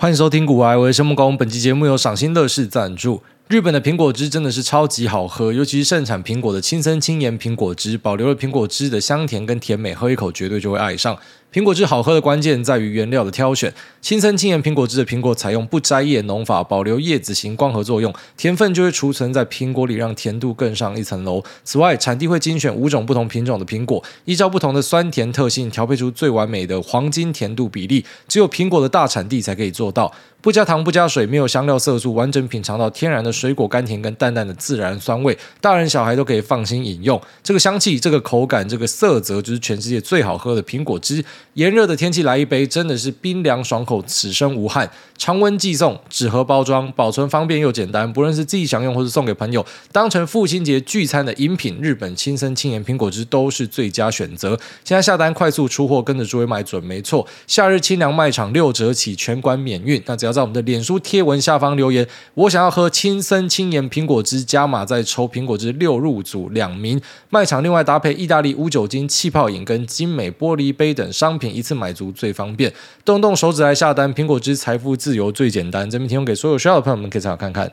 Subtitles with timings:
[0.00, 1.36] 欢迎收听古玩，我是生木工。
[1.36, 3.20] 本期节目由赏心乐事赞助。
[3.48, 11.16] 日本的苹果汁真的是超级好喝，尤其是盛产苹果的青森青盐苹果汁，保留了苹果汁的香甜跟甜美，喝一口绝对就会爱上。
[11.50, 13.72] 苹果汁好喝的关键在于原料的挑选。
[14.02, 21.42] 青森青盐苹果汁的苹果采用不摘叶农法，保留叶子型光合作用，甜分就会储存在苹果里，让甜度更上一层楼。
[21.64, 30.12] 此外，产地会精选五种不同品种的苹果，依照不同的酸甜特性调配出最完美的黄金甜度比例，只有苹果的大产地才可以做到。
[30.40, 37.20] 不加糖、不加水，没有香料色素，完整品尝到天然的水果甘甜跟淡淡的自然酸味，大人小孩都可以放心饮用。
[37.42, 41.24] 这个香气、这个口感、这个色泽，就是全世界最好喝的苹果汁。
[41.54, 44.88] 炎热的天气来一杯，真的是冰凉爽口，此生无憾。
[45.16, 48.10] 常温寄送，纸盒包装，保存方便又简单。
[48.12, 54.50] 不论是自己享用，或是送给朋友，当成父亲节聚餐的饮品，日本青森青盐苹果汁都是最佳选择。
[54.84, 57.26] 现在下单快速出货，跟着诸位买准没错。
[57.48, 60.00] 夏日清凉卖场六折起，全馆免运。
[60.06, 67.00] 那只要在我们的脸书贴文下方留言，我想要喝青森青盐苹果汁，加码再抽苹果汁六入组两名。
[67.30, 72.72] 卖场另外搭配意大利无酒精气泡饮跟精美玻璃杯等商品，一次买足最方便。
[73.04, 75.88] 动动手指来下单，苹果汁财富自由最简单。
[75.88, 77.72] 这边提供给所有需要的朋友们，可以参考看看。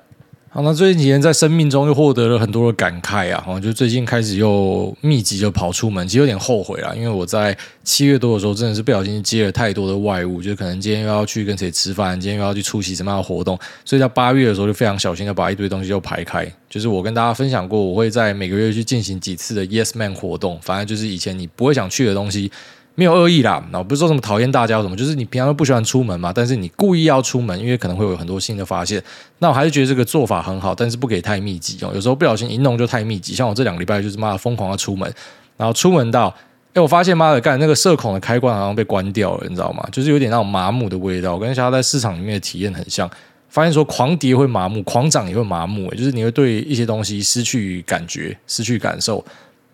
[0.55, 7.53] 好，那最近几年在生命中又获得了很多的感慨啊，就最近开始又密集就跑出门，其实有点后悔啦，因为我在
[7.83, 16.49] 七月多的时候真的是不小心接了太多的外务，就可能今天又要去跟谁吃饭，今天又要去出席什么样的活动，所以在八月的时候就非常小心的把一堆东西就排开。
[16.69, 22.49] 就是我跟大家分享过，我会在每个月去进行几次的 Yes Man 活动，反正就是以前你不会想去的东西。
[22.97, 29.03] 没有恶意啦，那不是说什么讨厌大家什么，就是你平常都不喜欢出门嘛，但是你故意要出门，因为可能会有很多新的发现。
[29.39, 31.91] 那我还是觉得这个做法很好，但是不可以太密集哦。
[31.93, 35.13] 有时候不小心一弄就太密集，像我这两个礼拜就是妈的疯狂的出门，
[35.57, 36.33] 然后出门到，
[36.73, 39.85] 哎，我发现妈的干那个社恐的开关好像被关掉了，你知道吗？
[39.91, 41.33] 就是有点那种麻木的味道。
[41.33, 43.09] 我跟其他在市场里面的体验很像，
[43.49, 49.23] 发现说狂跌会麻木，狂涨也会麻木，就是你会对一些东西失去感觉，失去感受。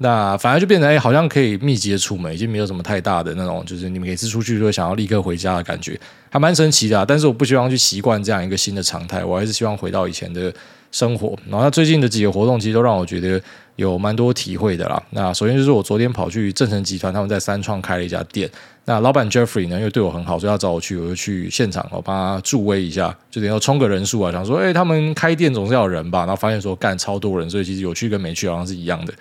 [0.03, 5.99] 那反而就变成哎，好像可以密集的出门，已经没有什么太大的那种，就是你们每次出去就会想要立刻回家的感觉，
[6.31, 7.05] 还蛮神奇的。
[7.05, 10.51] 但是我不希望去习惯这样一个新的常态，我还是希望回到以前的
[10.91, 11.37] 生活。
[11.47, 13.39] 然后最近的几个活动其实都让我觉得
[13.75, 15.01] 有蛮多体会的啦。
[15.11, 18.49] 那首先就是我昨天跑去正成集团，他们在三创开了一家店。
[18.85, 26.21] 那老板 Jeffrey 呢，因为对我很好，所以要找我去，我就去现场，我帮他助威一下，就等于要冲个人数啊，想说哎，他们开店总是要人吧。
[26.21, 29.13] 然后发现说干超多人，所以其实有去跟没去好像是一样的。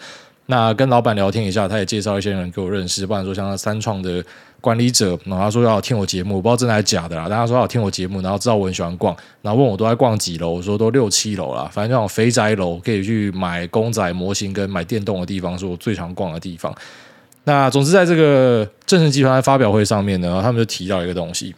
[0.50, 4.22] 那跟老板聊天一下，他也介绍一些人给我认识，不然说像他三创的
[4.60, 7.26] 管理者，然后他说要听我节目，我不知道真的还是假的啦。
[7.28, 16.74] 但他说要听我节目，然后知道我很喜欢逛，然后问我都在逛几楼，我说都六七楼啦，反正那种肥宅楼可以去买公仔模型跟买电动的地方，是我最常逛的地方。
[17.44, 21.54] 那总之在这个正盛集团的发表会上面呢，他们就提到一个东西。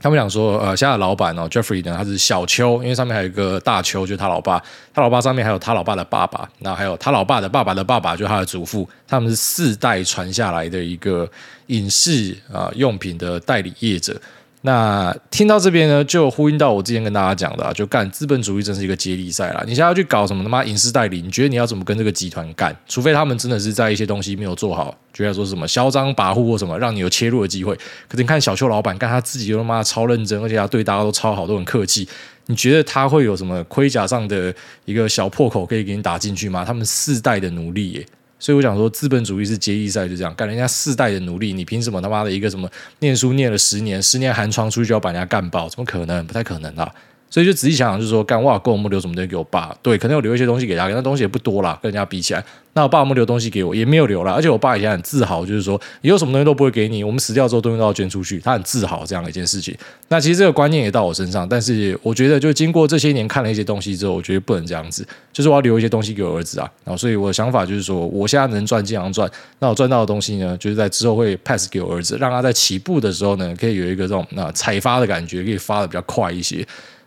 [0.00, 4.62] 他们讲说，呃，现在的老板哦，Jeffrey 呢，他是小邱，因为上面还有一个大邱，就是他老爸，
[4.92, 11.28] 他老爸上面还有他老爸的爸爸，那还有他老爸的爸爸的爸爸，就是他的祖父，他们是四代传下来的一个
[11.68, 14.20] 影视啊、用品的代理业者。
[14.66, 19.62] 那听到这边呢，就呼应到我之前跟大家讲的，啊，就干资本主义真是一个接力赛啦。
[19.64, 22.76] 你现在要去搞什么他妈影视代理，你觉得你要怎么跟这个集团干？
[22.88, 27.72] 除非他们真的是在一些东西没有做好，觉得说什么嚣张跋扈或什么，让你有切入的机会。
[28.08, 32.08] 可是你看小邱老板干他自己，又他妈超认真，而且他对大家都超好，都很客气。
[32.46, 34.52] 你觉得他会有什么盔甲上的
[34.84, 36.64] 一个小破口可以给你打进去吗？
[36.64, 38.06] 他们四代的努力耶。
[38.38, 45.68] 所以我想说，资本主义是接力赛，就这样干人家四代的努力，你凭什么他妈的一个什么念书念了十年，十年寒窗出去就要把人家干爆？
[45.68, 46.26] 怎么可能？
[46.26, 46.92] 不太可能啊！
[47.28, 49.76] 所以就仔细想想，就是说，干哇，跟我们留什么东西给我爸？
[49.82, 52.44] 对，可能有留一些东西给他，那东西也不多啦，跟人家比起来。
[52.72, 53.74] 那我爸有没有留东西给我？
[53.74, 54.30] 也没有留了。
[54.32, 58.38] 而且我爸以前很自豪，就是说以后什么东西都不会给你，我们死掉之后东西都要捐出去。
[58.38, 59.74] 他很自豪这样的一件事情。
[60.08, 65.06] 那其实这个观念也到我身上，但是我觉得就经过这些年看了一些东西之后，我觉得不能这样子。
[65.32, 66.70] 就是我要留一些东西给我儿子啊。
[66.84, 69.30] 然后所以我的想法就是说，我现在能赚尽量赚。
[69.58, 76.66] 那我赚到的东西呢，就是在之后会 pass 给我儿子，让他在起步的时候呢，可以有一个这种那采发的感觉，可以发的比较快一些。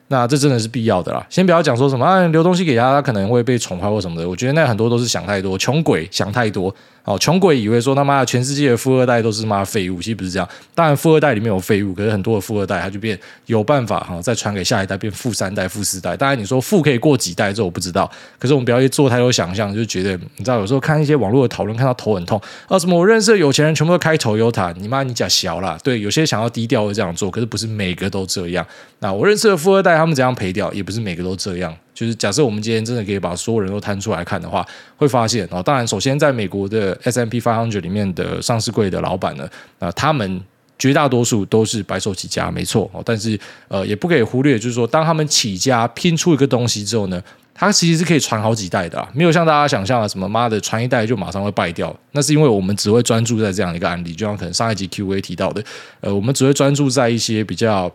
[0.09, 1.25] 那这真的是必要的啦。
[1.29, 4.27] 先不要讲说什么啊，留东西给他，他可能会被宠坏或什么的。
[4.27, 6.73] 我觉得那很多都是想太多，穷鬼想太多。
[7.09, 10.47] 哦，穷鬼以为说他妈的全世界的富二代都是妈废物，其实不是这样。
[10.75, 16.15] 当然，富二代里面有废物，可是很多的富二代他就变有办法哈，再传给下一代，变富三代、富四代。
[16.15, 18.07] 当然，你说富可以过几代，这我不知道。
[18.37, 22.77] 可是我们不要去做太多想象，就觉得你知道，有时候看一些网络的讨论，看到头很痛啊。
[22.77, 25.79] 什么我认识的有钱人全部都开 Toyota，你妈你假小啦。
[25.83, 28.63] 对，有些想要低调会这样做，可是不是每个都这样。
[28.99, 31.75] 那我认识的富二代他们怎样赔掉，也不是每个都这样。
[31.99, 34.65] 就是假设我们今天真的可以把所有人都摊出来看的话，
[34.95, 39.45] 会发现当然，首先在美国的 S&P 500里面的上市柜的老板呢，
[39.79, 40.41] 啊，他们
[40.77, 43.03] 绝大多数都是白手起家，没错哦。
[43.05, 43.37] 但是
[43.67, 47.21] 呃，也不可以忽略，就是说，当他们起家拼出一个东西之后呢，
[47.53, 51.93] 它其实是可以传好几代的啊，没有像大家想象的什么妈的传一代就马上会败掉。
[52.13, 55.61] 那是因为我们只会专注在这样一个案例，就像可能上一集 Q&A 提到的，
[55.99, 57.91] 呃，我们只会专注在一些比较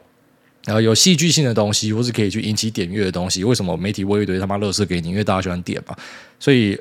[0.66, 3.44] 呃有戏剧性的东西，或是可以去引起点阅的东西。
[3.44, 5.11] 为什么媒体喂一堆他妈垃圾给你？
[5.11, 5.94] 因为大家喜欢点嘛。
[6.38, 6.78] 所以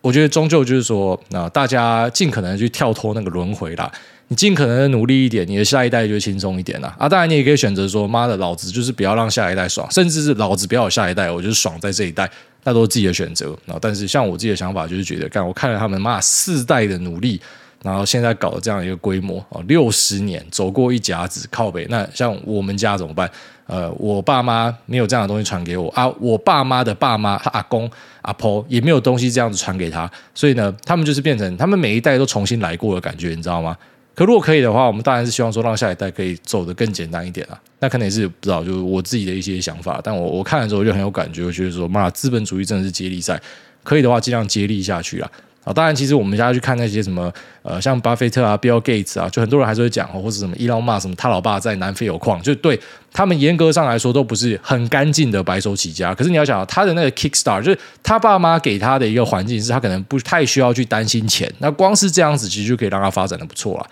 [0.00, 3.90] 我觉得终究就是说，那、大家尽可能去跳脱那个轮回啦。
[4.28, 7.08] 你尽可能努力一点，你的下一代就轻松一点了啊！
[7.08, 12.28] 当然，你也可以选择说，妈的，老子就是不要让下一代爽，甚至是老子不要有下一代，我就是爽在这一代，
[12.64, 13.78] 那都是自己的选择啊。
[13.80, 17.40] 但是，像我自己的想法就是觉得，干我看了他们妈四代的努力，
[17.86, 23.30] 然后现在搞的这样一个规模啊，六十年走过一甲子靠北，那像我们家怎么办？
[23.68, 27.88] 呃，我爸妈没有这样的东西传给我啊，我爸妈的爸妈，他阿公
[28.22, 33.76] 阿婆也没有东西这样子传给他，所以呢，他们就是变成他们每一代都重新来过的感觉，你知道吗？
[34.16, 37.60] 可如果可以的话，我们当然是希望说让下一代可以走得更简单一点啊。
[37.80, 40.00] 那可能也是不知道，就是我自己的一些想法。
[40.02, 43.40] 但我我看了之后就很有感觉，我觉得说，妈，资本主义真的是接力赛，
[43.84, 45.30] 可以的话尽量接力下去啊。
[45.66, 47.32] 啊，当然，其实我们家去看那些什么
[47.62, 52.78] 呃，像巴菲特啊、Bill Gates 啊，就很多人还是会讲，或者什么伊隆马什么他老爸在南非有矿，就对
[53.12, 56.14] 他们严格上来说都不是很干净的白手起家。
[56.14, 61.52] 可是你要想，他的那个 Kickstart，就是他爸妈给他的一个环境，是他可能不太需要去担心钱。
[61.58, 63.86] 那光是这样子，其实就可以让他发展的不错了。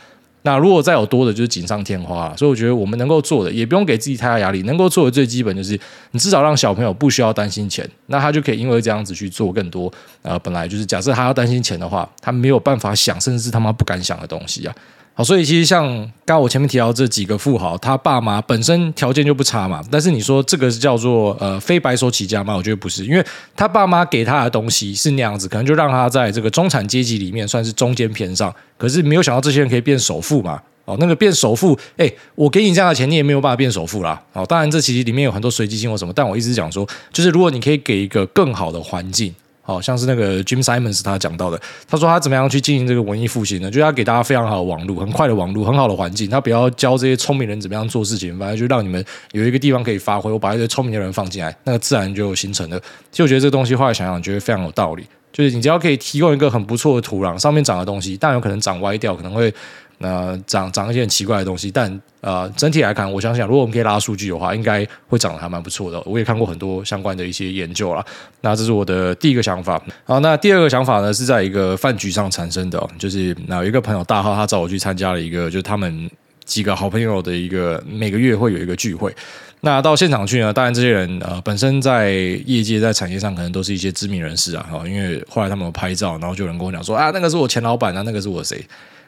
[0.46, 2.36] 那如果再有多的，就是锦上添花了。
[2.36, 4.62] 所以我觉得我们能够做的，也不用给自己太大压力。
[4.64, 5.78] 能够做的最基本就是，
[6.10, 9.90] 你至少让小朋友不需要担心钱，那他就可以因为这样子去做更多。
[10.20, 14.74] 呃，本来就是假设他要担心钱的话，他没有办法想，甚至是他妈不敢想的东西啊。
[15.16, 15.86] 好，所以其实像
[16.24, 19.80] 刚刚我前面提到这几个富豪，他爸妈本身条件就不差嘛。
[19.88, 22.56] 但是你说这个是叫做呃非白手起家吗？
[22.56, 23.24] 我觉得不是，因为
[23.54, 28.52] 他爸妈给他的东西是那样子，可能就让他在这个中产阶级里面算是中间偏上。
[28.76, 30.60] 可是没有想到这些人可以变首富嘛。
[30.84, 34.20] 哦，那个变首富，哎，我给你这样的钱，你也没有办法变首富啦。
[34.32, 39.32] 哦，当然这其实里面有很多随机性或什么，但我一直讲说，就是如果你可以给一个更好的环境。
[39.64, 43.70] 好像是那个 Jim Simons 他讲到的，他说他怎么样去进行这个文艺复兴呢？
[43.70, 46.28] 就是他给大家非常好的网络，很快的网络，很好的环境。
[46.28, 50.30] 他不要教这些聪明人怎么样做事情，反正就让你们有一个地方可以发挥。
[50.30, 52.78] 我把一些聪明的人放进来，那个自然就形成了。
[53.10, 55.06] 其实我觉得这个东西后来想想，觉得非常有道理。
[55.32, 59.52] 就是你只要可以提供一个很不错的土壤，上面长的东西，但有可能长歪掉，可能会。
[59.98, 66.02] 那长长一些很奇怪的东西，但呃，整体来看，我想想，如果我们可以拉数据的话，应该会长得还蛮不错的。
[66.06, 68.04] 我也看过很多相关的一些研究啦。
[68.40, 69.80] 那这是我的第一个想法。
[70.04, 76.10] 好，那第二个想法呢，是在一个饭局上产生的，就是那有一个朋友大号，他找我去参加了一个，就是他们
[76.44, 79.14] 几个好朋友的一个每个月会有一个聚会。
[79.60, 82.10] 那到现场去呢，当然这些人呃本身在
[82.46, 84.66] 业界在产业上可能都是一些知名人士啊。
[84.86, 88.64] 因为后来他们有拍照，然后就有人跟我讲说啊，那个是我前老板啊，那个是我谁。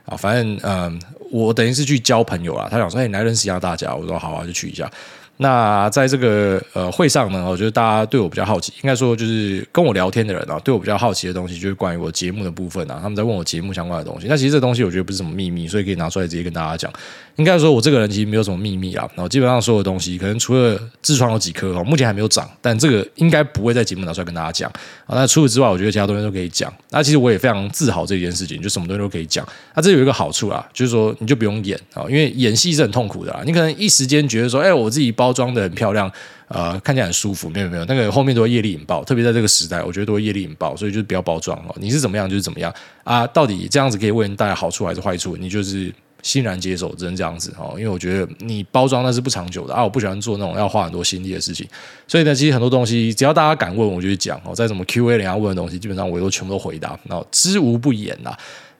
[0.06, 0.98] 啊，反正嗯，
[1.30, 2.68] 我等于是去交朋友啊。
[2.70, 3.94] 他想说，哎，你来认识一下大家。
[3.94, 4.90] 我说好啊，就去一下。
[5.38, 12.98] 那在这个呃会上呢，我觉得大家对我比较好奇，应该说就是跟我聊天的人啊，对我比较好奇的东西，就是关于我节目的部分啊。
[13.02, 14.26] 他们在问我节目相关的东西。
[14.28, 16.92] 那其实这东西我觉得不是什么秘密，所以可以拿出来直接跟大家讲。
[17.36, 19.06] 应该说，我这个人其实没有什么秘密啊。
[19.14, 24.70] 然后基本上所有东西，可能除了痔疮有几颗哦，目前还没有长，但这个应该不会在节目拿出来跟大家讲
[25.04, 25.14] 啊。
[25.14, 26.72] 那除此之外，我觉得其他东西都可以讲。
[26.90, 29.46] 那其实我也非常自豪这件事情，就什么东西都可以讲。
[29.74, 33.42] 那这有一个好处啊，就是说你就不用演啊，因为演戏是很痛苦的啊。
[33.44, 36.10] 你可能一时间觉得说，哎，我自己包包装的很漂亮。
[36.48, 41.74] 呃，看起来很舒服，没有没有，那个后面都会业力引爆，特别在这个时代，我觉得都会业力引爆，所以就是不要包装哦。
[41.80, 42.72] 你是怎么样就是怎么样
[43.02, 43.26] 啊？
[43.26, 45.36] 到底这样子可以为人带来好处还是坏处？
[45.36, 47.74] 你就是欣然接受，只能这样子哦。
[47.76, 51.66] 因为我觉得你包装那是不长久的啊，我不喜欢做那种要花很多心力的事情。
[52.06, 54.54] 所以呢，其实很多东西只要大家敢问，我就讲哦。
[54.54, 58.32] 在什么 Q&A 人家问的东西，基本上我都全部都回答，然后知无不言呐。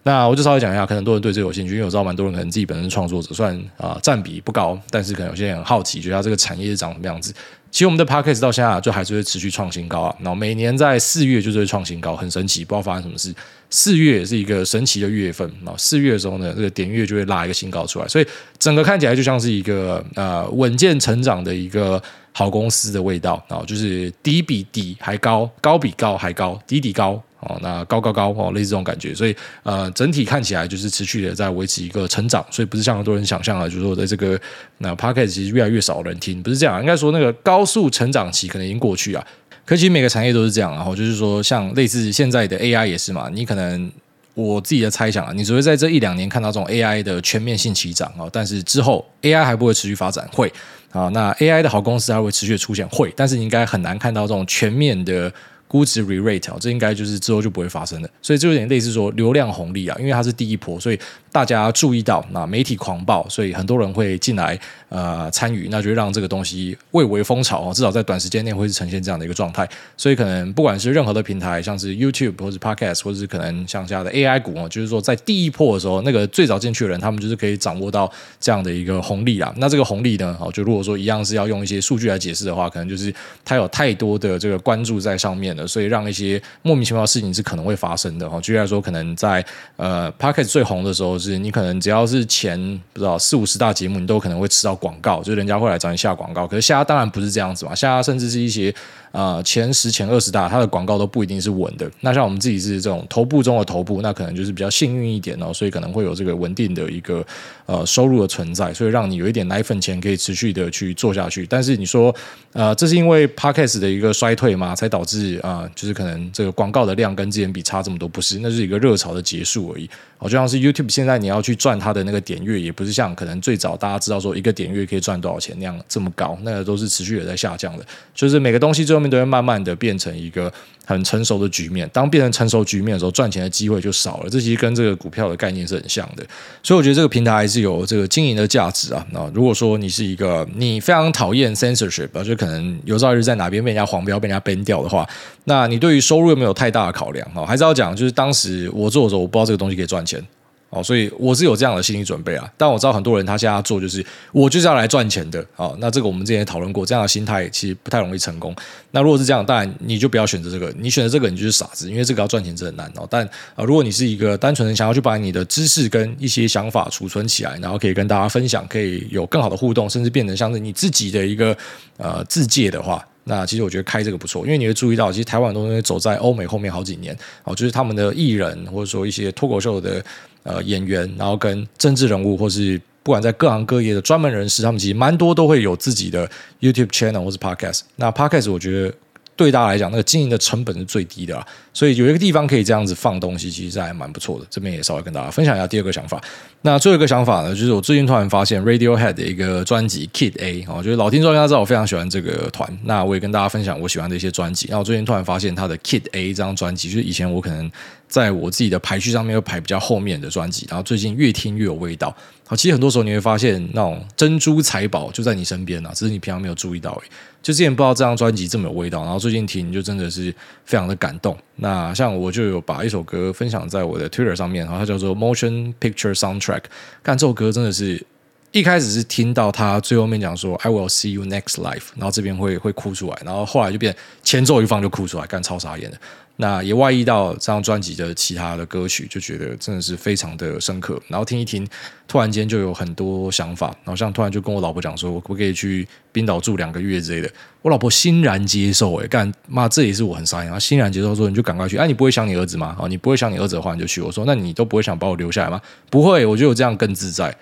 [0.07, 7.35] 那我就稍微讲一下，可能多人对这有兴趣，因为我知道蛮多人可能自己本身创作者，虽然啊占比不高，但是可能有些人很好奇，觉得它这个产业是长什么样子。
[7.73, 13.35] 其实我们的 Podcast 到现在就还是会持续创新高啊，然后每年在四月就是会创新高，很神奇，不知道发生什么事。
[13.69, 18.27] 四月也是一个神奇的月份啊，四月的时候呢，这个点月就会拉一个新高出来，所以
[18.61, 27.21] 整个看起来就像是一个呃稳健成长的一个好公司的味道啊，就是底比底还高，高比高还高，底底高。
[27.41, 34.41] 哦，那高高高哦，类似这种感觉，所以呃，整体看起来就是持续的在维持一个成长，所以不是像很多人想象的，就是说在这个
[34.79, 39.25] 那 Podcast 其实越来越少人听，不是这样，应该说那个高速成长期可能已经过去啊。
[39.67, 43.93] 可其实每个产业都是这样，然后就是说像类似现在的 AI 也是嘛，你可能
[44.33, 50.51] 我自己的猜想啊，你只会在这一两年看到这种 AI 的全面性起涨啊，但是之后 AI 还不会持续发展，会
[50.91, 55.31] 啊，那 AI 的好公司还会持续出现，会，但是你应该很难看到这种全面的。
[55.69, 58.09] 估值 re-rate 啊，这应该就是之后就不会发生的。
[58.23, 60.99] 所以这有点类似说流量红利啊，因为它是第一波，所以
[61.33, 64.59] 大家注意到，那媒体狂暴，所以很多人会进来
[64.89, 69.69] 呃参与，那就让这个东西蔚为风潮啊，至少在短时间内会是呈现这样的一个状态。
[69.97, 79.53] 所以可能不管是任何的平台，像是 YouTube 或是 Podcast，或者是可能像这样的 AI 股啊，就是说在第一波的时候，那个最早进去的人，他们就是可以掌握到这样的一个红利啊。
[79.59, 83.13] 那这个红利呢，哦，就如果说一样是要用一些数据来解释的话，可能就是
[83.45, 85.56] 它有太多的这个关注在上面。
[85.65, 88.41] 所以让一些莫名其妙的事情是可能会发生的哈。
[88.41, 89.47] 举例来说，可能在
[89.77, 92.59] 呃，Parkett 最红的时候，是你可能只要是前
[92.93, 96.49] 不知道四五十大节目，你都可能会吃到广告，就人家会来找你下广告。
[96.49, 98.75] 可是下当然不是这样子嘛，现在甚至是一些。
[99.17, 101.91] 啊、前十、前二十大，它的广告都不一定是稳的。
[102.03, 107.27] 那像我们自己是这种头部中的头部，那可能就是比较幸运一点哦，所以可能会有这个稳定的一个
[107.65, 111.47] 呃收入的存在，所以让你有一点奶粉钱可以持续的去做下去。
[111.47, 112.15] 但是你说，
[112.53, 114.77] 呃，这是因为 Podcast 的一个衰退吗？
[114.77, 118.07] 才导致啊、就是可能这个广告的量跟之前比差这么多？
[118.07, 119.89] 不是，那是一个热潮的结束而已。
[120.19, 127.85] 好，就像是 YouTube 现在你要去赚它的那个点阅，也不是像可能最早大家知道说一个点阅可以赚多少钱那样这么高，那个都是持续的在下降的。
[128.15, 130.53] 就是每个东西最后都会慢慢的变成一个
[130.85, 134.31] 很成熟的局面，当变成成熟局面的时候，赚钱的机会就少了。
[134.31, 136.25] 这其实跟这个股票的概念是很像的，
[136.63, 139.05] 所以我觉得这个平台还是有这个经营的价值啊。
[139.11, 145.09] 那如果说你是一个你非常讨厌 censorship，就可能有朝一日在哪边被人家黄标、被人家 ban 掉的话，
[145.45, 147.45] 那你对于收入有没有太大的考量啊？
[147.45, 150.25] 还是要讲，就是当时我做的时候，我不知道这个东西可以赚钱。
[150.69, 158.55] 哦，所以我是有这样的心理准备啊，但我知道很多人他现在做就是我就是要来赚钱的哦，那这个我们之前也讨论过，这样的心态其实不太容易成功。
[158.91, 163.07] 那如果是这样，当然你就不要选择这个，你选择这个你就是傻子，因为这个要赚钱真的很难哦。
[163.09, 171.57] 但、呃，如果你是一个单纯的想要去把你的知识跟一些想法储存起来，然后可以跟大家分享，可以有更好的互动，甚至变成像是你自己的一个
[171.97, 173.07] 呃自介的话。
[173.29, 180.05] 那其实我觉得开这个不错，因为你会注意到，其实台湾东西走在欧美后面好几年哦，就是他们的艺人或者说一些脱口秀的
[180.47, 186.27] 呃演员，然后跟政治人物，或是不管在各行各业的专门人士，他们其实蛮多都会有自己的
[186.61, 187.81] YouTube channel 或是 Podcast。
[187.97, 188.95] 那 Podcast 我觉得。
[189.39, 194.47] 对大家来讲，那个经营的成本是最低的啊，所以有一个地方可以这样子放东西，其实还蛮不错的。
[194.49, 196.19] 这边也稍微跟大家分享一下第二个想法。
[196.67, 202.69] 那最后一个想法呢，就是我最近突然发现 Radiohead 的一个专辑 Kid A 哦，就是老听众应该知道我非常喜欢这个团。
[202.83, 204.67] 那我也跟大家分享我喜欢的一些专辑。
[204.69, 207.71] 那我最近突然发现他的 Kid A 这张专辑，就是以前我可能
[208.09, 212.13] 在我自己的排序上面会排比较后面的专辑，然后最近越听越有味道。
[212.49, 217.09] 好，其实很多时候你会发现那种珍珠财宝就在你身边啊，只是你平常没有注意到而已。
[217.43, 221.37] 就之前不知道这张专辑这么有味道，然后最近听就真的是非常的感动。
[221.55, 226.56] 那像我就有把一首歌分享在我的 Twitter 上面，然后它叫做 Motion Picture Soundtrack。
[227.03, 228.05] 看这首歌真的是
[228.53, 235.99] 一开始是听到他最后面讲说 I will see you next life，然后这边会会哭出来，然后后来就变前奏一放就哭出来，干超傻眼的。
[236.39, 241.01] 那也外溢到这张专辑的其他的歌曲，就觉得真的是非常的深刻。
[241.09, 241.67] 然后听一听，
[242.07, 243.69] 突然间就有很多想法。
[243.85, 247.33] 然后像突然就跟我老婆讲说，我可不可以去冰岛住两个月之类的？
[247.63, 249.03] 我老婆欣然接受、欸。
[249.03, 250.53] 诶，干妈，这也是我很傻眼。
[250.53, 251.79] 她欣然接受说，你就赶快去。
[251.79, 252.77] 哎、你不会想你儿子吗？
[252.79, 254.03] 哦，你不会想你儿子的话，你就去。
[254.03, 255.61] 我说，那你都不会想把我留下来吗？
[255.91, 257.35] 不会，我觉得我这样更自在。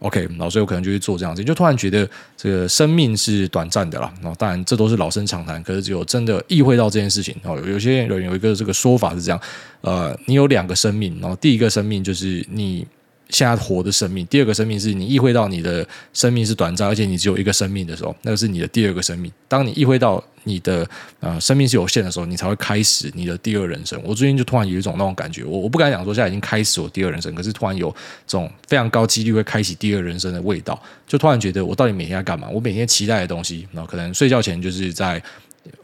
[0.00, 4.12] OK，然后所以我可能就去做这样子，就突然觉得这个生命是短暂的啦。
[4.20, 7.58] 然后当然这都是老生常谈，可是只有真的意会到这件事情哦。
[7.66, 9.40] 有些人有一个这个说法是这样，
[9.80, 12.86] 呃，你有两个生命，然后第一个生命就是你。
[13.30, 19.30] 现在活的生命，第二个生命是你意会到你的生命是短暂，而且你只有一个生命的时候，那个是你的第二个生命。
[19.48, 20.88] 当你意会到你的
[21.20, 24.00] 呃生命是有限的时候，你才会开始你的第二人生。
[24.04, 27.88] 我最近就突然有一种那种感觉，我我不敢讲说现在已经开始我第二人生，可是突然有
[28.26, 32.48] 这种非常高几率会开启第二人生的味道，就突然觉得我到底每天在干嘛？
[32.48, 35.22] 我每天期待的东西，然后可能睡觉前就是在。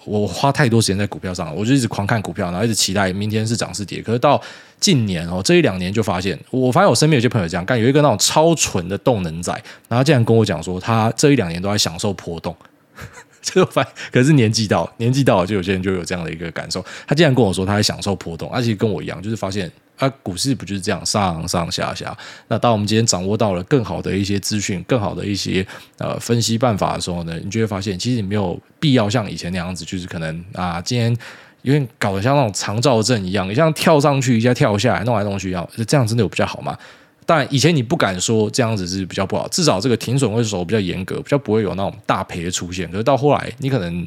[0.04, 4.02] 我花太多时间在股票上了，我就一直狂看股票，然后一直期待明天是涨是跌。
[4.02, 4.40] 可是到
[4.80, 9.52] 近年哦，这一两年就发现，我发现我身边有些朋友这样干，有一个那种超纯的动能仔，
[9.88, 12.54] 然后竟然跟我讲说，他这一两年都在享受波动。
[13.42, 16.84] 这个反，可是年纪到，年纪到了，就有些人就有这样的一个感受。
[17.06, 19.70] 他竟然跟我说，他在享受波动，而且跟我一样，就是发现。
[19.98, 22.16] 啊，股市不就是这样上上下下？
[22.48, 25.66] 那当我们今天掌握到了更好的一些资讯、更好的一些
[25.98, 31.16] 呃分析办法的时候呢，你就会发现，其实你没有必要像以前那样子，就是可能啊，今天
[31.62, 36.76] 有点搞得像那种长照证一样，你像跳上去一下跳下来，弄来弄去要，这样真的有比较好吗？
[37.24, 42.86] 当然，以前你不敢说这样子是比较不好，至少这个停损会守比较严格，比较不会有那种大赔的出现。
[42.90, 44.06] 可是到后来，你可能。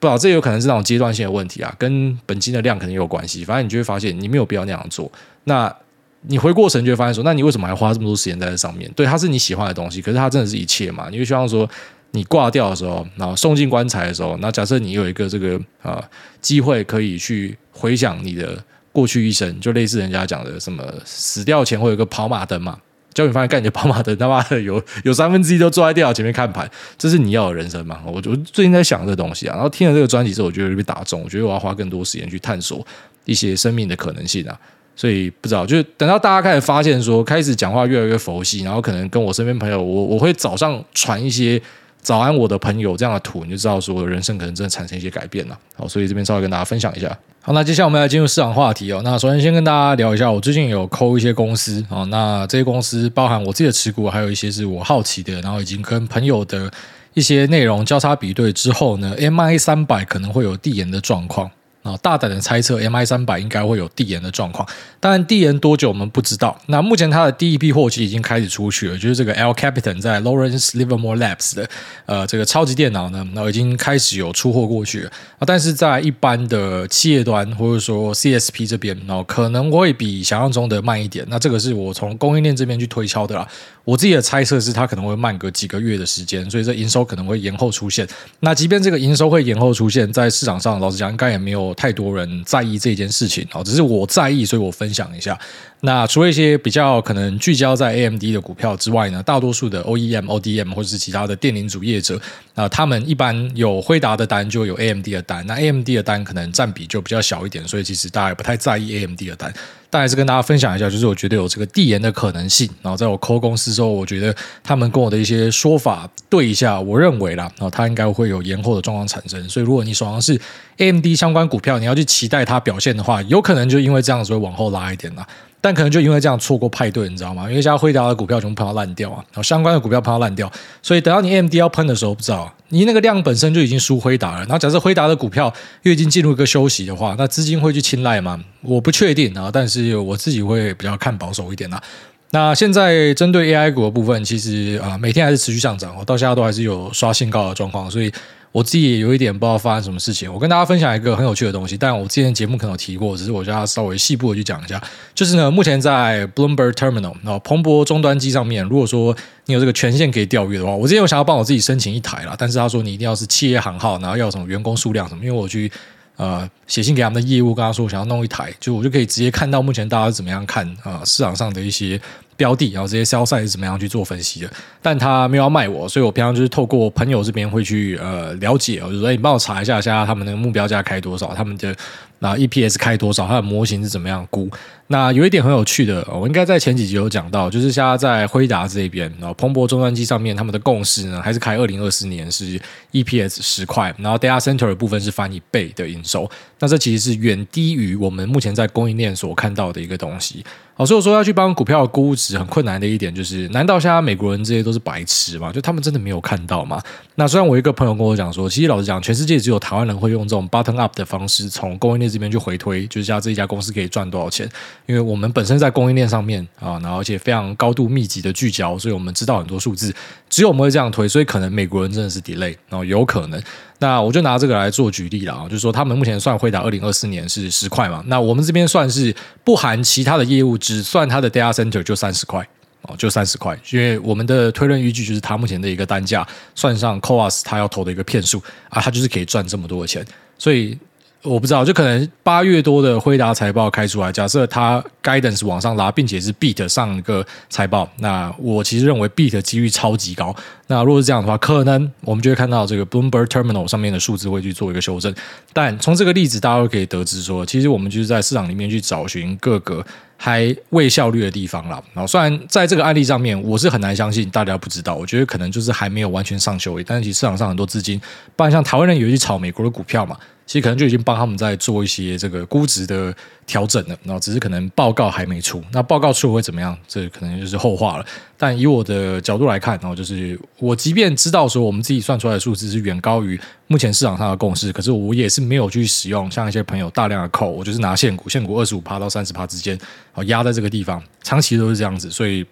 [0.00, 3.44] 不知道，这有可能是那种阶段性的问题啊，跟本金的量可能有关系。
[3.44, 5.10] 反正你就会发现，你没有必要那样做。
[5.44, 5.74] 那
[6.22, 8.90] 你回过神就会发现说，那你为什么还花这么多时间在这上面？
[8.94, 11.08] 对，它是你喜欢的东西，可是它真的是一切嘛？
[11.10, 11.68] 你会希望说，
[12.12, 16.02] 你挂掉的时候，然后送进棺材的时候，那假设你有一个这个啊
[16.40, 18.62] 机会可以去回想你的
[18.92, 22.78] 过去一生，就类似人家讲的什么死掉前会有一个跑马灯嘛，
[23.18, 28.00] 教你发现干你的跑马灯他妈的有 有三分之一都坐在电脑前面看盘，这是你要的人生吗？
[28.06, 32.86] 我我最近在想这个东西啊，然后听了这个专辑之后，我觉得被打中，我觉得我要花更多时间去探索
[33.24, 34.56] 一些生命的可能性啊。
[34.94, 41.60] 所以不知道，就是等到大家开始发现说，开始讲话越来越佛系，然后可能跟我身边朋友，我我会早上传一些
[42.00, 45.58] 早安我的朋友这样的图，你就知道说我的人生可能真的产生一些改变了。
[45.76, 47.16] 好，所以这边稍微跟大家分享一下。
[47.40, 49.00] 好，那接下来我们来进入市场话题哦。
[49.04, 56.70] 那首先先跟大家聊一下，我最近有抠一些公司啊，那这些公司包含我自己的持股，还有一些是我好奇的，然后已经跟朋友的
[57.14, 61.50] 一些内容交叉比对之后呢，MI 三百可能会有递延的状况。
[61.98, 64.68] 大胆的猜测，MI 三百应该会有递延的状况，
[65.00, 66.56] 当然递延多久我们不知道。
[66.66, 71.68] 那目前它的第一批货其实已经开始出去了，就是这个 L Capitan 在 Lawrence Livermore Labs 的
[72.06, 75.44] 呃这个超级电脑呢，然后已经开始有出货过去了啊。
[75.46, 81.24] 但是在一般的企业端或者说 CSP 这边，然后可能会比想象中的慢一点。
[81.28, 83.48] 那这个是我从供应链这边去推敲的啦。
[83.84, 88.06] 我自己的猜测是，它可能会慢个几个月的时间，所以这营收可能会延后出现。
[88.40, 93.62] 那即便这个营收会延后出现，在市场上，老实讲，应该也没有太多人在意这件事情哦。
[93.62, 95.38] 只是我在意，所以我分享一下。
[95.82, 102.20] 那除了一些比较可能聚焦在 AMD 的股票之外呢，大多数的 OEM、ODM 或者是其他的电零组业者
[102.56, 109.54] 啊，他们一般有辉达的单就有 AMD 的单，那 AMD 的单可能占比就比较小一点，所以其实大家也不太在意 AMD 的单。
[109.90, 112.68] 但还是跟大家分享一下，就是我觉得有这个递延的可能性。
[112.82, 119.48] 然后在我抠公司之后，我觉得他们跟我的一些说法对一下，我认为啦，然后它应该会有延后的状况产生。
[119.48, 120.38] 所以如果你手上是
[120.76, 125.26] AMD 相关股票，你要去期待它表现的话，有可能就因为这样子会往后拉一点啦。
[125.60, 127.48] 但可能就因为这样错过派对，你知道吗？
[127.48, 130.50] 因为现在辉达的股票全部喷到烂掉啊，然后相关的股票喷到烂掉，
[130.82, 134.38] 所以等到你 AMD 要喷的时候，不知道你那个量本身就已经输辉达了。
[134.40, 138.40] 然后假设辉达的股票又已经进入一个休息的话，那资金会去青睐吗？
[138.62, 141.82] 我不确定啊，但是我自己会比较看保守一点啊。
[142.30, 148.12] 那现在针对 AI 股的部分，其实啊每天还是持续上涨，我到现在都还是有刷新高的状况，所以。
[148.50, 154.82] 我自己也有一点不知道发生什么事情，我跟大家分享一个很有趣的东西，但我之前节目可能有提过，只是我叫他稍微细部的去讲一下。
[155.14, 159.14] 就是呢，目前在 Bloomberg Terminal，然后彭博终端机上面，如果说
[159.46, 165.70] 你有这个权限可以调阅的话，我之前有想要帮我自己申请一台啦，但是他说你一定要是企业行号，然后要什么员工数量什么，因为我去
[166.16, 172.00] 呃写信给他们的业务，跟他说我想要弄一台，就我就可以直接看到目前大家怎么样看啊、呃、市场上的一些。
[172.38, 174.50] 标的，然后这些 sell side 是怎么样去做分析的？
[174.80, 181.76] 但他没有要卖我，所以我平常就是透过朋友这边会去呃了解，我就说，你帮我查一下，下他们那个目标价开多少，他们的。
[182.20, 183.28] 那 EPS 开多少？
[183.28, 184.50] 它的模型是怎么样估？
[184.88, 196.28] 那有一点很有趣的，我应该在前几集有讲到，就是现在在辉达这边，然后彭博终端机上面，他们的共识呢，还是开二零二四年是 EPS 十块，然后 Data Center 的部分是翻一倍的营收。
[196.58, 200.44] 那这其实是远低于我们目前在供应链所看到的一个东西。
[200.78, 205.50] 好，所以我说要去帮股票估值很困难的一点，就是难道现在美国人这些都是白痴吗？
[205.50, 206.80] 就他们真的没有看到吗？
[207.16, 214.48] 那虽然我一个朋友跟我讲说，其实老实讲，全世界只有台湾人会用这种 button up 的方式从供应链这边去回推，就是像这一家公司可以赚多少钱？
[214.86, 219.92] 因为我们本身在供应链上面啊，然后而且非常高度密集的聚焦，所以我们知道很多数字，
[220.30, 223.42] 只有我们会这样推，所以可能美国人真的是 delay，然后有可能。
[223.78, 229.14] 那我就拿这个来做举例了啊，就是说他们目前算辉达二零二四年是十块嘛，那我们这边算是
[229.44, 232.46] 不含其他的业务，只算它的 data center 就三十块
[232.82, 240.04] 哦，就三十块，因为我们的推论依据就是它目前的一个单价，算上 coas 它要投的一个片数啊，它就是可以赚这么多的钱，
[240.36, 240.78] 所以。
[241.22, 250.34] 我不知道，就可能八月多的辉达财报开出来，假设它 guidance 往上拉，并且是 beat 上一个财报，那我其实认为 beat 的几率超级高。
[250.68, 255.12] 那如果是这样的话，可能我们就会看到这个 Bloomberg Terminal 上面的数字会去做一个修正。
[255.52, 259.84] 但从这个例子，大家都可以得知说，其实我们就是在市场里面去找寻各个
[260.16, 261.82] 还未效率的地方了。
[261.94, 268.00] 然后虽然在这个案例上面，我是很难相信大家不知道，我觉得可能就是还没有完全上修，但是其实市场上很多资金，
[268.36, 270.16] 不然像台湾人有去炒美国的股票嘛。
[270.48, 273.14] 其实可能就已经帮他们在做一些这个估值的
[273.46, 276.74] 调整了，然后只是可能报告还没出，那报告出会怎么样？
[276.88, 278.06] 这可能就是后话了。
[278.38, 289.78] 但以我的角度来看，然后就是我即便知道说我们自己算出来的数字是远高于目前市场上的共识，可是我也是没有去使用像一些朋友大量的扣，我就是拿现股，现股二十五趴到三十趴之间，
[290.12, 292.42] 好压在这个地方，长期都是这样子，所以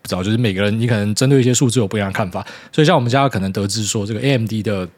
[0.00, 4.88] 不知道就是每个人你可能针对一些数字有不一样的看法，所以像我们家可能得知说这个 AMD 的。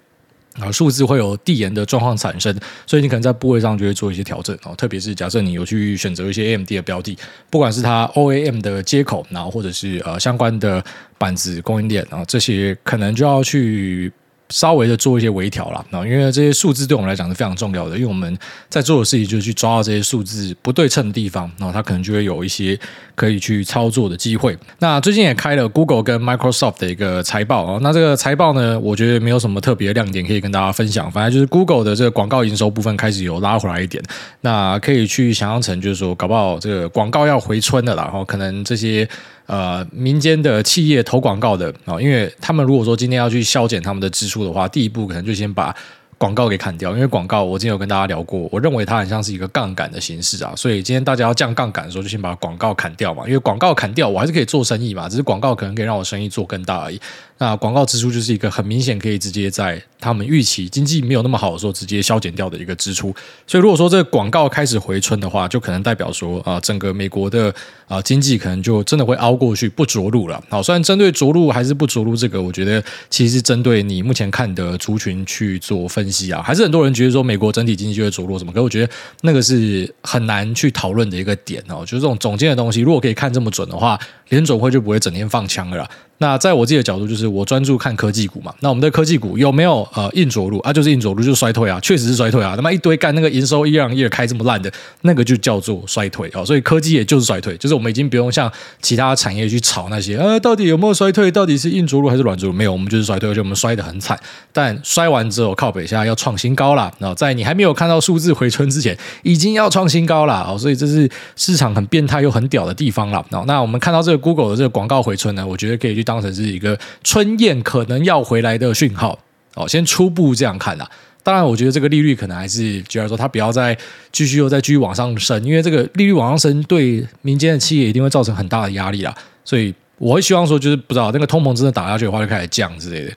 [0.61, 2.55] 啊，数字会有递延的状况产生，
[2.87, 4.75] 所以你可能在部位上就会做一些调整哦。
[4.77, 7.19] 特别是假设你有去选择一些 AMD 的标的，
[7.51, 10.85] 不管是它 OAM 的接口，然后或者是呃相关的
[11.19, 14.13] 板子供应链然后，这些可能就要去。
[14.51, 18.37] 稍微的做一些微调啦，因为这些数字对我们来讲是非常重要的，因为我们
[18.69, 22.79] 在做的事情就是去抓到这些数字不对称的地方，然后它可能就会有一些
[23.15, 24.57] 可以去操作的机会。
[24.79, 34.03] 那最近也开了 Google 跟 Microsoft 的一个财报啊，那这个财报呢，我觉得没有什么特别的亮点可以跟大家分享，反正就是 Google 的这个广告营收部分开始有拉回来一点，
[34.43, 39.09] 那可以去想象成就是说，搞不好这个广告要回春的啦，然后可能这些。
[39.47, 45.75] 呃，民间的企业投广告的啊，因为他们如果说今天要去削减他们的支出的话，第一步可能就先把
[46.17, 56.99] 广告给砍掉，因为广告我之前有跟大家聊过，我认为它很像是一个杠杆的形式啊，所以今天大家要降杠杆的时候，就先把广告砍掉嘛，因为广告砍掉，我还是可以做生意嘛，只是广告可能可以让我生意做更大而已。
[57.39, 63.15] 那广告支出就是一个很明显可以直接在他们预期经济没有那么好的时候直接削减掉的一个支出，
[63.47, 67.53] 所以如果说这个广告开始回春的话，就可能代表说啊，整个美国的
[67.89, 70.43] 啊经济可能就真的会凹过去不着陆了。
[70.49, 78.93] 好，虽然针对着陆还是不着陆这个，我觉得其实是针对你目前看的族群去做分析啊，还是很多人觉得说美国整体经济就会着陆什么，可我觉得
[79.23, 85.89] 那个是很难去讨论的一个点哦，就是这种总监的东西，如果可以看这么准的话，联总会就不会整天放枪了。
[86.19, 88.55] 那在我自己的角度，就是我专注看科技股嘛。
[88.61, 90.73] 那我们的科技股有没有呃硬着陆啊？
[90.73, 92.55] 就是硬着陆，就是衰退啊，确实是衰退啊。
[92.55, 94.73] 他妈一堆干那个营收一样一样开这么烂的，
[95.03, 96.45] 那个就叫做衰退啊。
[96.45, 98.51] 所以科技也就是衰退，就是我们已经不用像
[98.81, 101.31] 其他产业去炒那些呃，到底有没有衰退？
[101.31, 102.53] 到底是硬着陆还是软着陆？
[102.53, 104.19] 没有，我们就是衰退，而且我们摔得很惨。
[104.53, 106.93] 但摔完之后靠北下要创新高了。
[107.01, 110.57] 然后在你还没有看到数字回春之前，已经要创新高了啊。
[110.57, 113.25] 所以这是市场很变态又很屌的地方了。
[113.47, 119.19] 那我们看到这个 Google 的这个广告回春呢，我觉得可以去当成是一个春燕可能要回来的讯号
[119.55, 120.89] 哦，先初步这样看啦。
[121.23, 123.75] 当然，我觉得这个利率可能还是觉得说它不要再
[124.13, 129.15] 继续又再继续往上升，因为这个利率往上升对民间的企业一定会造成很大的压力啦。
[129.43, 133.13] 所以我会希望说，就是不知道那个通膨真的打下去的话，就开始降之类的，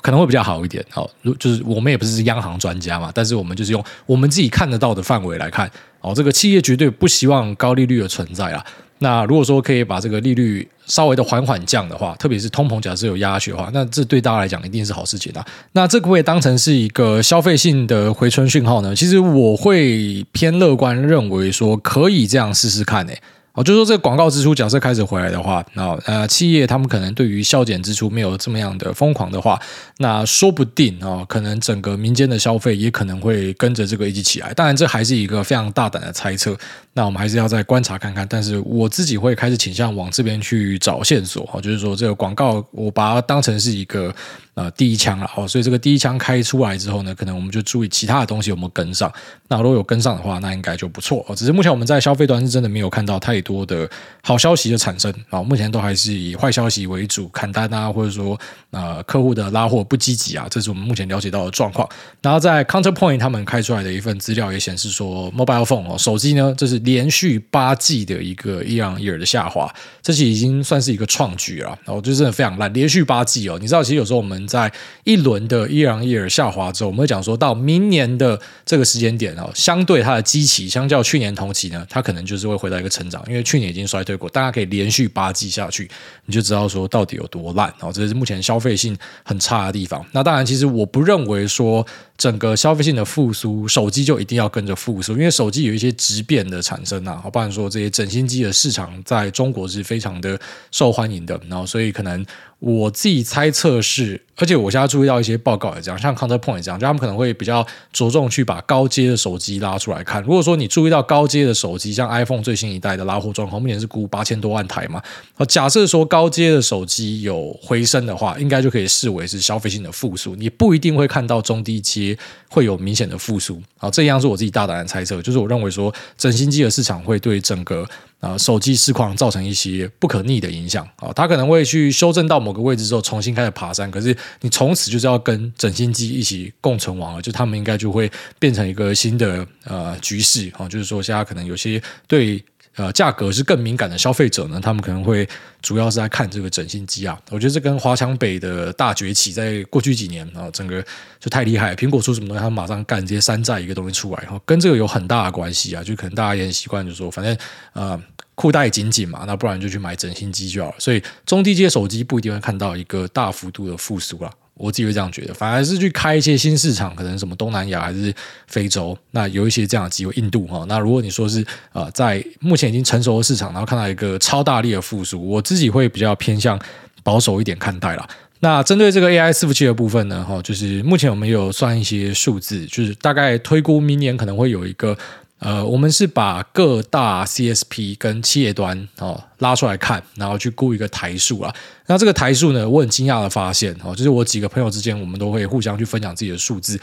[0.00, 0.84] 可能会比较好一点。
[0.90, 8.64] 好，如就是我们也不是央行专家嘛，但是我们就是用我们自己看得到的范围来看，哦，这个企业绝对不希望高利率的存在啦。
[9.02, 15.44] 那如果说可以把这个利率稍微的缓缓降的话，特别是通膨假设有压下去的话，那这对大家来讲一定是好事情啊。
[15.72, 18.96] 那这个会当成是一个消费性的回春讯号呢？
[18.96, 23.20] 其实我会偏乐观，认为说可以这样试试看诶、
[23.54, 29.60] 哦，就是说这个广告支出假设开始回来的话，那呃企业他们可能对于削减支出没有这么样的疯狂的话，
[29.98, 34.54] 那说不定啊、哦，可能整个民间的消费也可能会跟着这个一起起来。
[34.54, 36.56] 当然，这还是一个非常大胆的猜测，
[36.94, 38.26] 那我们还是要再观察看看。
[38.30, 44.14] 但是我自己会开始倾向往这边去找线索啊，就是说这个广告我把它当成是一个。
[44.54, 49.10] 呃，第一枪了哦，所以这个第一枪开出来之后呢，可能我们就注意其他的东西有没有跟上。
[49.48, 51.34] 那如果有跟上的话，那应该就不错哦。
[51.34, 53.88] 只是目前我们在消费端是真的没有看到太多的
[54.22, 58.38] 好消息的产生啊，目前都还是以坏消息为主，砍单啊，或者说
[58.72, 61.88] 呃客户的拉货不积极啊，这是我们目前了解到的状况。
[62.20, 71.68] 然后在 Counterpoint 他们开出来的一份资料也显示说，Mobile Phone 哦，手机呢，这是连续八季的一个 year year 的下滑，这是已经算是一个创举了。
[71.86, 74.41] 然后就真的非常烂，连续八季哦，你知道其实有时候我们。
[74.46, 74.72] 在
[75.04, 85.90] 一轮的 year on year 下滑之后，我们会讲说到明年的这个时间点哦，相对它的基期，相较去年同期呢，它可能就是会回到一个成长，因为去年已经衰退过，大家可以连续八季下去，
[86.26, 90.04] 你就知道说到底有多烂哦，这是目前消费性很差的地方。
[90.12, 100.38] 那当然，其实我不认为说整个消费性的复苏，手机就一定要跟着复苏，因为手机有一些质变的产生啊，不然说这些整新机的市场在中国是非常的
[100.70, 102.24] 受欢迎的，然后所以可能。
[102.62, 110.22] 我自己猜测是，而且我现在注意到一些报告也这样，像 Counterpoint 这样，就他们可能会比较着重去把高阶的手机拉出来看。
[110.22, 115.02] 如果说你注意到高阶的手机，像 iPhone 最新一代的拉货状况，目前是估八千多万台嘛。
[115.48, 120.36] 假设说高阶的手机有回升的话，应该就可以视为是消费性的复苏。
[120.36, 122.16] 你不一定会看到中低阶
[122.48, 123.60] 会有明显的复苏。
[123.76, 127.84] 好，这样是我自己大胆的猜测，就是我认为说整新机的市场会对整个。
[128.22, 133.90] 啊，手机市况造成一些不可逆的影响啊，他可能会去修正到某个位置之后，重新开始爬山。
[133.90, 142.42] 可是你从此就是要跟整新机一起共存亡了，就他们应该就会变成一个新的呃局势啊，就是说现在可能有些对。
[142.76, 145.28] 呃，价格是更敏感的消费者呢，他们可能会
[145.60, 147.20] 主要是在看这个整新机啊。
[147.30, 150.82] 我觉得这跟华强北的大崛起，在过去几年啊，整个
[151.20, 151.76] 就太厉害。
[151.76, 155.84] 苹果出什么东西，他们马上干这些山寨一个东西出来，然后跟这个有很大的关系啊。
[155.84, 157.36] 就可能大家也很习惯，就说反正
[157.74, 158.02] 呃
[158.34, 160.76] 裤带紧紧嘛，那不然就去买整新机就好了。
[160.78, 164.30] 所以中低阶手机不一定会看到一个大幅度的复苏了。
[164.62, 168.14] 我自己会这样觉得，反而是去开一些新市场，可能什么东南亚还是
[168.46, 170.64] 非洲，那有一些这样的机会，印度哈。
[170.68, 176.56] 那如果你说是呃，在目前已经成熟的市场，然后看到一个超大力的复苏，我自己会比较偏向
[177.02, 178.08] 保守一点看待啦。
[178.38, 184.96] 那针对这个 AI 伺服器的部分呢，哈，就是目前我们有算一些数字，就是大概推估明年可能会有一个。
[185.42, 191.52] 呃，我们是把各大 CSP 跟企业端哦拉出来看，然后去估一个台数啊。
[191.86, 196.80] 那这个台数呢，我很惊讶的发现哦，就是我几个朋友之间，我们都会互相去分享自己的数字。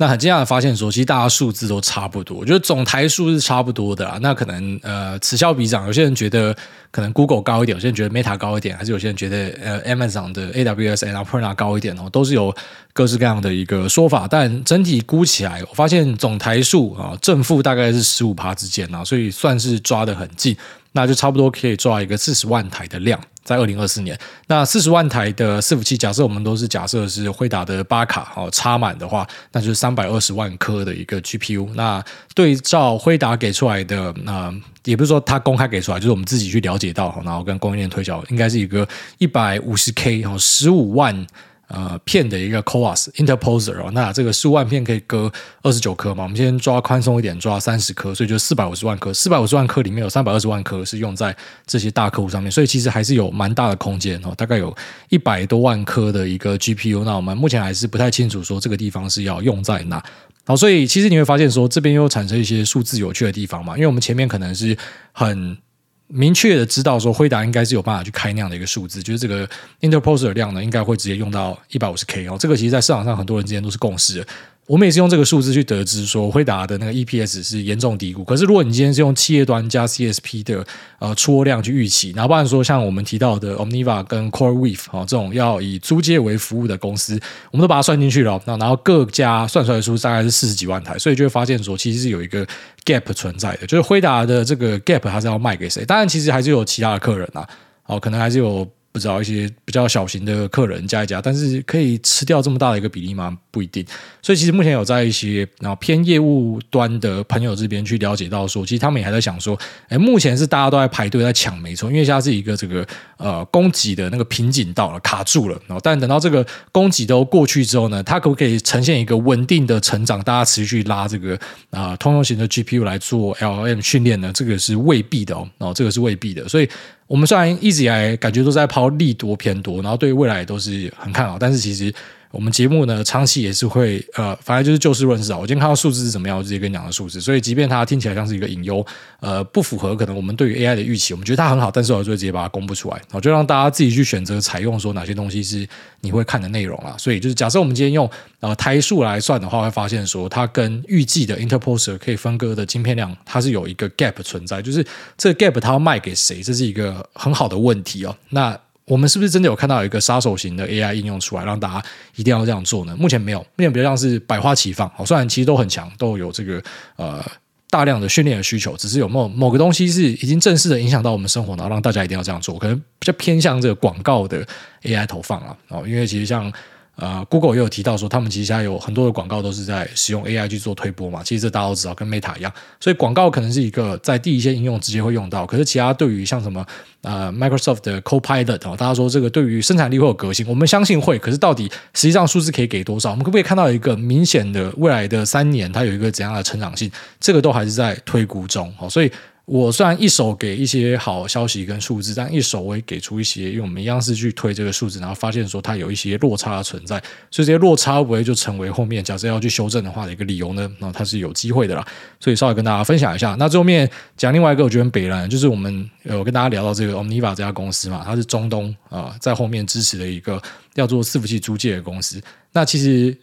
[0.00, 4.16] 那很惊讶的发现说，其实大家数字都差不多，我觉得总台数是差不多的啊。
[4.22, 6.56] 那可能呃此消彼长，有些人觉得
[6.92, 12.54] 可能 Google 高一点，有些人觉得 Meta 高一点，还是有些人觉得呃 Amazon 的 AWS and a p r n a 高一点哦，都是有
[12.92, 14.28] 各式各样的一个说法。
[14.30, 20.56] 但整体估起来，我发现总台数啊正负大概是十五趴之间啊，所以算是抓得很近。
[20.98, 24.18] 那就差不多可以抓一个四十万台的量，在二零二四年。
[24.48, 31.68] 那四十万台的伺服器，假设我们都是假设是辉达的八卡哦插满的话，那就是三百二十万颗的一个 GPU。
[31.74, 34.54] 那对照辉达给出来的，那、呃、
[34.86, 41.24] 也不是说他公开给出来，就是我们自己去了解到，然后跟供应链推销，应该是一个一百五十 K 哦，十五万。
[41.68, 45.30] 呃，片的一个 coas interposer 哦，那这个十五万片可以割
[45.62, 46.22] 二十九颗嘛？
[46.22, 49.12] 我们先抓宽松一点，抓三十颗，所以就四百五十万颗。
[49.12, 54.74] 四百五十万颗里面有三百二十万颗是用在这些大客户上面，所以其实还是有蛮大的空间哦，大概有
[55.10, 57.04] 一百多万颗的一个 GPU。
[57.04, 60.02] 那我们目前还是不太清楚说这个地方是要用在哪。
[60.46, 64.74] 好，所以其实你会发现说这边又产生一些数字有趣的地方嘛，因为我们前面可能是
[65.12, 65.58] 很。
[66.08, 69.48] 明确的知道说，辉达应该是有办法去开那样的一个数字，就是这个
[69.80, 72.36] interposer 量呢，应该会直接用到一百五十 K 哦。
[72.38, 74.26] 这个其实，在市场上很多人之间都是共识。
[74.68, 78.22] 我们也是用这个数字去得知说，辉达的那个 EPS 是严重低估。
[78.22, 80.62] 可是，如果你今天是用企业端加 CSP 的
[80.98, 87.18] 呃出货量去预期，哪怕说像我们提到的 Omniva 跟 CoreWeave 啊、哦、这种要以租借为服务的公司，
[87.50, 88.38] 我们都把它算进去了。
[88.44, 92.46] 那然后各家算出来的数大概是四十几万台，所以就会发现说，其实是有一个
[92.84, 95.82] gap 存在的，就是辉达的这个 gap 它是要卖给谁？
[95.86, 97.48] 当然，其实还是有其他的客人啊，
[97.86, 98.68] 哦，可能还是有。
[98.90, 103.36] 不知道一些比较小型的客人加一加，但是可以吃掉这么大的一个比例吗？
[103.50, 103.84] 不一定。
[104.22, 112.86] 所以其实目前有在一些然后偏业务端的朋友这边去了解到说，其实他们也还在想说，哎，目前是大家都在排队在抢，没错，因为现在是一个这个
[113.18, 115.60] 呃供给的那个瓶颈到了，卡住了。
[115.66, 120.20] 然后但等到这个供给都过去之后呢，它可不可以呈现一个稳定的成长？
[120.22, 121.38] 大家持续拉这个
[121.70, 124.32] 啊、通用型的 GPU 来做 LM 训练呢？
[124.34, 126.68] 这个是未必的哦，哦，这个是未必的，所以。
[127.08, 131.92] 我们虽然一直以来感觉都在抛利多偏多，然后对未来都是很看好，但是其实。
[132.30, 135.38] 我们节目呢，长期也是会呃，反正就是就事论事啊。
[135.38, 137.20] 我今天看到数字是怎么样，我直接跟你讲的数字。
[137.20, 138.84] 所以，即便它听起来像是一个隐忧，
[139.20, 145.66] 呃，不符合可能我们对于 AI 的预期，我们觉得它很好，但是我就会直接把它公布出来，我就让大家自己去选择采用，说哪些东西是
[146.02, 146.94] 你会看的内容啊。
[146.98, 148.08] 所以，就是假设我们今天用
[148.40, 154.84] 呃台数来算的话，会发现说它跟预计的 interposer 可以分割的晶片量，它是有一个 gap 存在，就是
[155.16, 158.14] 这个 gap 它要卖给谁，这是一个很好的问题哦。
[158.28, 158.58] 那。
[158.88, 162.96] 我们是不是真的有看到一个杀手型的 AI 应用出来，让大家一定要这样做呢？
[162.98, 164.88] 目前没有，目前比较像是百花齐放。
[164.96, 166.62] 好虽然其实都很强，都有这个
[166.96, 167.24] 呃
[167.70, 174.46] 大量的训练的需求，只是有没有某个东西是已经正式的影响到我们生活，然后让大家一定要这样做，可能比较偏向这个广告的
[174.82, 175.56] AI 投放啊。
[175.68, 176.52] 哦，因为其实像。
[177.00, 181.22] 呃，Google 也有提到说，他们其实现在有很多的广告都是在使用 AI 去做推播嘛。
[181.22, 185.46] 其实这大家都知道，跟 Meta 一样，所以广告可能是一个在第一线应用直接会用到。
[185.46, 186.66] 可是其他对于像什么
[187.02, 191.16] 呃 Microsoft 的 Copilot 哦，大家说这个对于生产力会有革新，我们相信会。
[191.20, 193.10] 可是到底实际上数字可以给多少？
[193.10, 196.90] 我们可不可以看到一个明显的未来的三年它有一个怎样的成长性？
[197.20, 198.74] 这个都还是在推估中。
[198.76, 199.10] 好，所以。
[199.50, 210.70] 我虽然一手给一些好消息跟数字，但一手我也给出一些，因为我们一样是去推这个数字，然后发现说它有一些落差的存在，所以这些落差不会就成为后面假设要去修正的话的一个理由呢？
[210.80, 211.82] 那它是有机会的啦，
[212.20, 213.34] 所以稍微跟大家分享一下。
[213.38, 220.38] 那最后面讲另外一个我觉得北烂，就是我们有跟大家聊到这个 Omniva 这家公司嘛，它是中东啊、在后面支持的一个
[220.74, 222.20] 要做伺服器租借的公司。
[222.52, 223.16] 那其实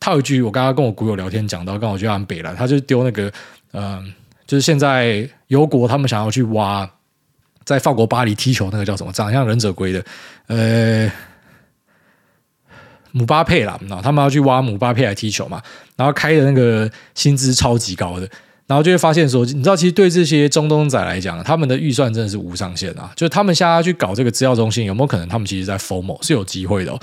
[0.00, 3.32] 他有一句我刚刚跟我股友聊天讲到，刚好我觉得很北烂，他就丢那个
[3.74, 4.12] 嗯。
[4.48, 6.90] 就是现在油国他们想要去挖
[7.64, 10.02] 在法国巴黎踢球那个叫什么，长得像忍者龟的，
[10.46, 11.12] 呃，
[13.12, 15.62] 姆巴佩啦，他们要去挖姆巴佩来踢球嘛，
[15.96, 18.26] 然后开的那个薪资超级高的，
[18.66, 23.12] 然后就会发现说，你知道，其实对这些中东仔来讲，他们的预算真的是无上限啊。
[23.14, 26.98] 就是他们现在去搞这个资料中心，有没有可能他们其实在 FOMO 是有机会的哦？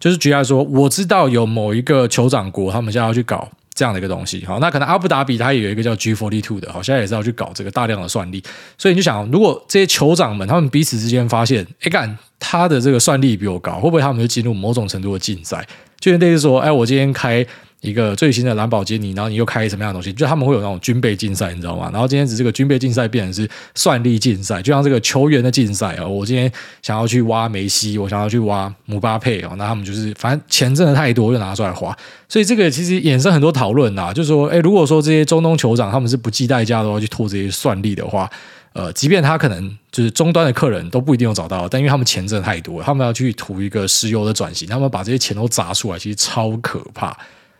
[0.00, 3.48] 就是举例说，我知道有某一个酋长国，他们现在要去搞。
[3.78, 8.42] 这样的一个东西，好，那可能阿布达比它也有一个叫 G forty two 的，好，像也是要去搞这个大量的算力，
[8.76, 15.64] 所以你就想，如果这些酋长们他们彼此之间发现，哎干，他的这个算力比我高，会不会他们就进入某种程度的竞赛？
[16.00, 17.46] 就类似说，哎，我今天开。
[17.80, 20.12] 一个最新的蓝宝坚尼，然后你又开什么样的东西？
[20.12, 21.88] 就他们会有那种军备竞赛，你知道吗？
[21.92, 26.04] 然后今天只是这个军备竞赛变成是算力竞赛，就像这个球员的竞赛啊。
[26.04, 26.50] 我今天
[26.82, 31.96] 想要去挖梅西，我想要去挖姆巴佩哦，那他们就是反正钱挣的太多，就拿出来花。
[32.28, 38.28] 所以这个其实衍生很多讨论呐，就是说，哎，如果说这些中东酋长他们是不计代价的话去拖这些算力的话，
[38.72, 47.16] 呃，即便他可能就是终端的客人都不一定有找到，但因为他们钱挣的太多，他们要去图一个石油的转型，他们把这些钱都砸出来，其实超可怕。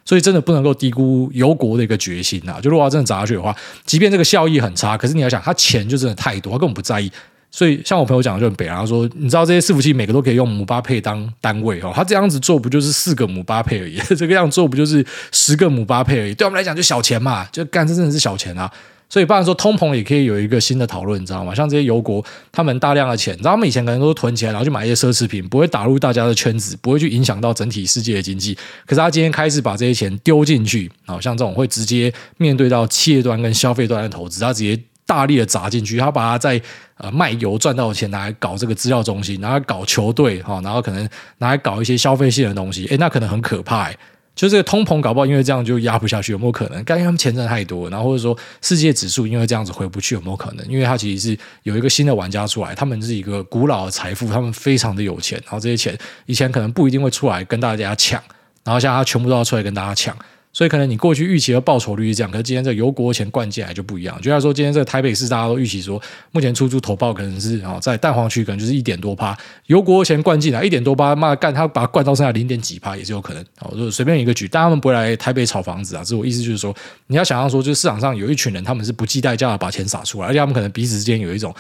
[0.09, 2.59] 所以真的不能够低估油国的一个决心呐！
[2.63, 7.13] 就如果要真的砸下去的话，即便这个效益很差，可是你要想，他钱就真的太多，他根本不在意。
[7.51, 13.99] 所以像我朋友讲的就很北，然后说，你知道这些伺服器每个都可以用姆巴佩当单位哦，他这样子做不就是四个姆巴佩而已？
[14.17, 16.35] 这个样做不就是十个姆巴佩而已？
[16.35, 18.71] 对我们来讲就小钱嘛，就干这真的是小钱啊！
[19.11, 21.55] 所以，不然说通膨也可以有一个新的讨论，你知道吗？
[21.55, 28.55] 像这些油国，他们大量的钱，你知道他们以前可能都是囤钱，然后去买一些奢侈品，不会打入大家的圈子，不会去影响到整体世界的经济。
[28.85, 36.61] 可是他今天开始把这些钱丢进去，啊，像这种会直接面对到企业端跟消费端的投资，他直接大力的砸进去，他把他在
[36.99, 43.91] 呃卖油赚到的钱拿来搞这个资料中心，拿来搞球队，哈，然后可能拿来搞一些消费性的东西，诶，那可能很可怕，
[44.39, 46.81] 就这个通膨搞不好，因为这样就压不下去，有没有可能？
[46.85, 50.65] 但因为他们钱真的太多，然后或者说世界指数因为这样子回不去，有没有可能？
[50.69, 58.23] 因为它其实是有一个新的玩家出来，他们是一个古老的财富，他们非常的有钱，然后这些钱以前可能不一定会出来跟大家抢，
[58.63, 60.17] 然后现在他全部都要出来跟大家抢。
[60.59, 64.21] 所以可能你过去预期的报酬率是这样，可是今天这个油国钱灌进来就不一样。
[64.21, 73.45] 就像说今天这个台北市大家都预期说，目前出租投报可能是啊在蛋黄区可能就是一点多趴，油国钱灌进来一点多趴，妈干他把它灌到剩下零点几趴也是有可能。
[73.61, 76.03] 哦，就随便一个举，但他们不会来台北炒房子啊。
[76.05, 76.75] 这我意思就是说，
[77.07, 81.55] 你要想象说，就是市场上有一群人，他们是不计代价的把钱撒出来，而且他们可能彼此之间有一种。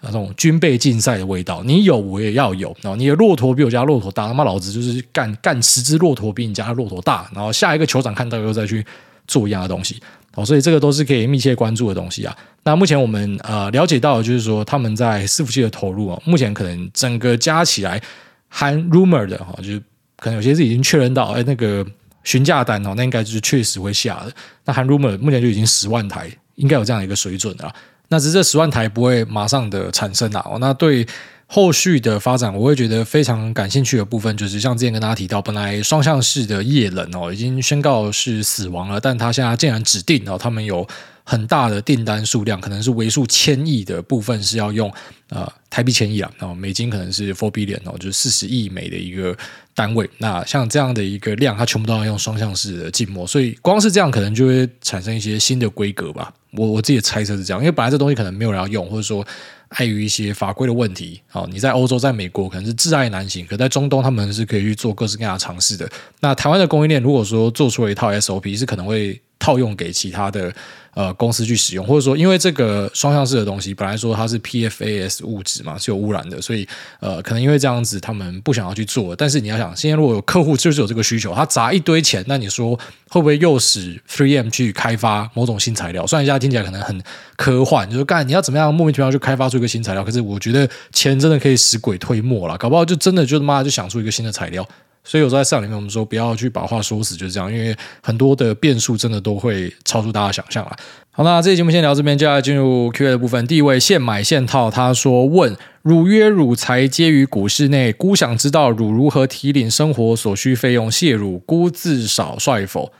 [0.00, 2.74] 那种军备竞赛的味道，你有我也要有。
[2.80, 7.28] 然后你的骆驼比我家骆驼大，他妈老子就是干干十只骆驼比你家的骆驼大。
[7.34, 8.84] 然后下一个酋长看到又再去
[9.26, 10.00] 做一样的东西。
[10.34, 12.36] 哦，所以这个都是可以密切关注的东西啊。
[12.62, 18.00] 那目前我们呃了解到就是说，他们在伺服器的投入哦，目前可能整个加起来
[18.48, 19.82] 含 rumor 的哈，就是
[20.16, 21.84] 可能有些是已经确认到，哎，那个
[22.22, 24.32] 询价单哦，那应该就是确实会下的。
[24.64, 27.74] 那含 rumor 目前就已经十万台，应该有这样一个水准了。
[28.08, 31.06] 那只是这十万台不会马上的产生啊，那对
[31.50, 40.86] 后续的发展，我会觉得非常感兴趣的部分，就是像之前跟大家提到，本来双向式的液冷哦，已经宣告是死亡了，但他现在竟然指定哦，他们有
[41.24, 44.92] 很大的订单数量，可能是为数千亿的部分是要用
[45.30, 49.34] 呃台币千亿啊，然后美金可能是 four billion 哦，就是四十亿美的一个
[49.74, 50.08] 单位。
[50.18, 56.30] 那像这样的一个量，它全部都要用双向式的静默，所以光是这样，可能就会产生一些新的规格吧。
[56.52, 59.26] 我我自己的猜测是这样，因为本来这东西可能没有人要用，或者说
[59.70, 65.88] 碍于一些法规的问题，好，你在欧洲、在美国可能是挚爱难行，可在中东他们是可以去做各式各样的尝试的。
[66.20, 70.52] 那台湾的供应链如果说做出了一套 SOP，是可能会套用给其他的。
[70.98, 76.66] 呃，公司去使用，或者说，因为这个双向式的东西，本来说它是 PFAS 物质嘛，是有污染的，所以
[76.98, 79.14] 呃，可能因为这样子，他们不想要去做。
[79.14, 82.74] 但是你要想，现在如果有客户就是有这个需求，他砸一堆钱，那你说
[83.10, 86.04] 会不会诱使 3M 去开发某种新材料？
[86.04, 87.00] 虽然现在听起来可能很
[87.36, 90.02] 科幻，就是干你要怎么样莫名其妙去开发出一个新材料？
[90.02, 94.68] 可是我觉得钱真的可以使鬼推磨了，搞不好就真的就他妈就想出一个新的材料。
[95.08, 100.76] 所以有时候在市场里面，我们说不要去把话说死，就是这样，因为很多的变数真的都会超出大家想象啊。
[101.10, 103.46] 好，那这期节目先聊这边，接下来进入 Q&A 的部分。
[103.46, 112.92] 第一位现买现套，他说：“问汝曰汝才皆于股市内，孤想知道汝如何提领生活所需费用，谢汝孤自少帅否？”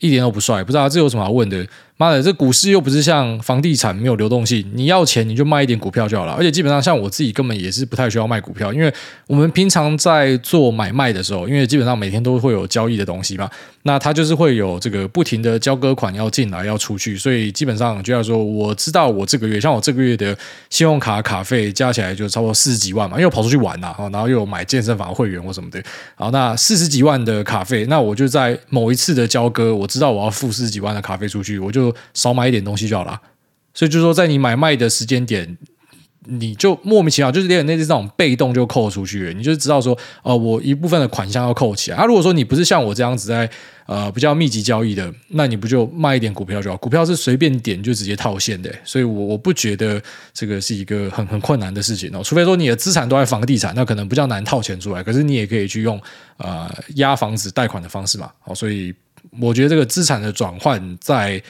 [0.00, 1.66] 一点都不帅，不知道这有什么好问的。
[1.98, 6.32] 妈的，这股市又不是像房地产没有流动性，你要钱你就卖一点股票就好了。
[6.34, 8.92] 而且基本上像我自己根本也是不太需要卖股票，因为
[9.26, 13.48] 我们平常在做买卖的时候，因为基本上每天都会有交易的东西嘛，
[13.84, 20.36] 那它就是会有这个不停的交割款要进来要出去，所以基本上就要说我知道我这个月像我这个月的
[20.68, 25.82] 信用卡卡费加起来就差不多四十几万嘛，因为我跑出去玩呐，然后又有买健身房会员或什么的，
[26.14, 33.20] 好，那四十几万的卡费，那我就在某一次的交割，我知道我要付四十几万的卡费出去，我就少买一点东西就好了，
[33.74, 35.56] 所以就是说，在你买卖的时间点，
[36.24, 41.96] 你就莫名其妙，就是连那这种被动就扣出去，你就知道说，呃，我一部分的款项要扣起来。
[41.96, 43.48] 啊，如果说你不是像我这样子在
[43.86, 46.76] 呃比较密集交易的，那你不就卖一点股票就好？
[46.78, 52.22] 股票是随便点就直接套现的，所以我我不觉得这个是一个很很困难的事情哦。
[52.24, 56.00] 除非说你的资产都在房地产，那可能比较难套钱出来，可是你也可以去用
[56.38, 58.30] 呃押房子贷款的方式嘛。
[58.40, 58.94] 好，所以。
[59.40, 61.42] 我觉得这个资产的转换在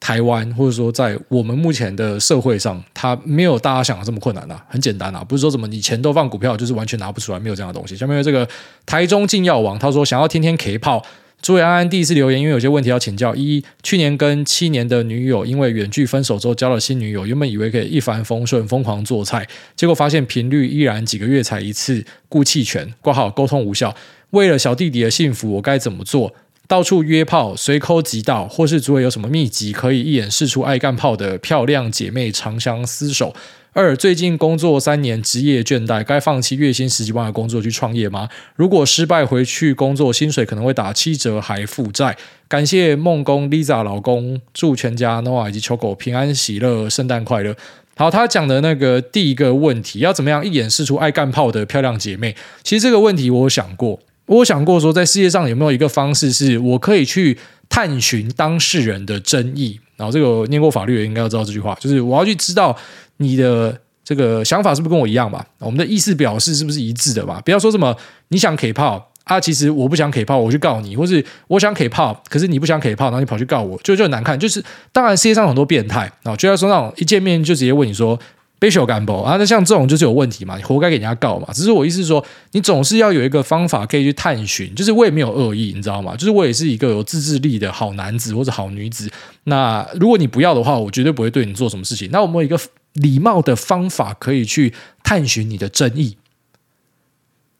[0.00, 7.96] 台湾或者说在我们目前的社会上，它没有大家想的这么困难啊，很简单啊，不是说什么你钱都放股票就是完全拿不出来，没有这样的东西。
[7.96, 8.48] 下面有这个
[8.86, 11.04] 台中进药王，他说想要天天 K 炮。
[11.40, 13.32] 诸位安安第一次留言，因为有些问题要请教。
[13.32, 19.46] 一，去年跟七年的女友因为远距分手之后交了新女友，原本以为可以一帆风顺，疯狂做菜，
[19.76, 23.94] 结果发现频率依然几个月才一次，故弃权挂号沟通无效。
[24.30, 26.34] 为了小弟弟的幸福，我该怎么做？
[26.68, 33.34] 到处约炮，随抠即到，或是诸位有什么秘籍可以一眼识出爱干炮的漂亮姐妹长相厮守？
[33.72, 38.28] 二，最近工作三年，职业倦怠，该放弃月薪十几万的工作去创业吗？
[38.54, 42.14] 如果失败，回去工作薪水可能会打七折，还负债。
[42.48, 47.56] 感谢梦工 Lisa 老公，祝全家 Noah 以及球狗平安喜乐，圣诞快乐。
[47.96, 52.36] 好，他讲的那个第一个问题，要怎么样一眼识出爱干炮的漂亮姐妹？
[52.62, 57.36] 其实这个问题我有想过，我想过说，在世界上有没有一个方式，是我可以去
[57.68, 59.80] 探寻当事人的真意？
[59.96, 62.76] 然后这个念过法律的应该要知道这句话，就是我要去知道。
[63.20, 65.44] 你的这个想法是不是跟我一样吧？
[65.58, 67.42] 我们的意思表示是不是一致的吧？
[67.44, 67.92] 不要说什么
[68.28, 74.38] 你想 K 炮啊，其实我不想 K 炮，我去告你，或是我想 K 炮，可是你不想 K 炮，然后你跑去告我，就就很难看。
[74.38, 78.16] 就是当然世界上很多变态啊，就要说那种一见面就直接问你说
[78.58, 79.36] special gamble 啊？
[79.38, 81.48] 那像这种就是有问题嘛，你活该给人家告嘛。
[81.52, 84.74] 只是我意思是说，你总是要有一个方法可以去探寻。
[84.74, 86.16] 就是我也没有恶意，你知道吗？
[86.16, 89.10] 就是我也是一个有自制力的好男子或者好女子。
[89.44, 92.10] 那如果你不要的话，我绝对不会对你做什么事情。
[92.10, 92.58] 那我们有一个。
[92.94, 96.16] 礼貌的方法可以去探寻你的真意，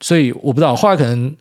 [0.00, 1.36] 所以我不知道后来可能，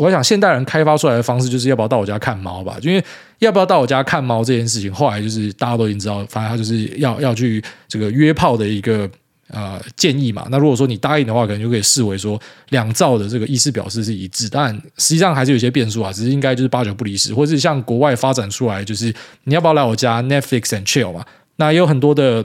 [0.00, 2.76] 我想现代人开发出来的方式就是要不要到我家看猫吧？
[2.80, 3.04] 因为
[3.38, 9.08] 要不要到我家看猫这件事情，后来就是大家都已经知道，反正他就是要 要去这个约炮的一个
[9.48, 10.46] 呃建议嘛。
[10.50, 12.40] 那如果说你答应的话，可能就可以视为说
[12.70, 16.12] 两造的这个意思表示是一致，但实际上还是有些变数啊。
[16.12, 21.24] 只是应该就是八九不离十，或是像国外发展出来，就是你要不要来我家 Netflix and chill 嘛？
[21.56, 22.44] 那也有很多的。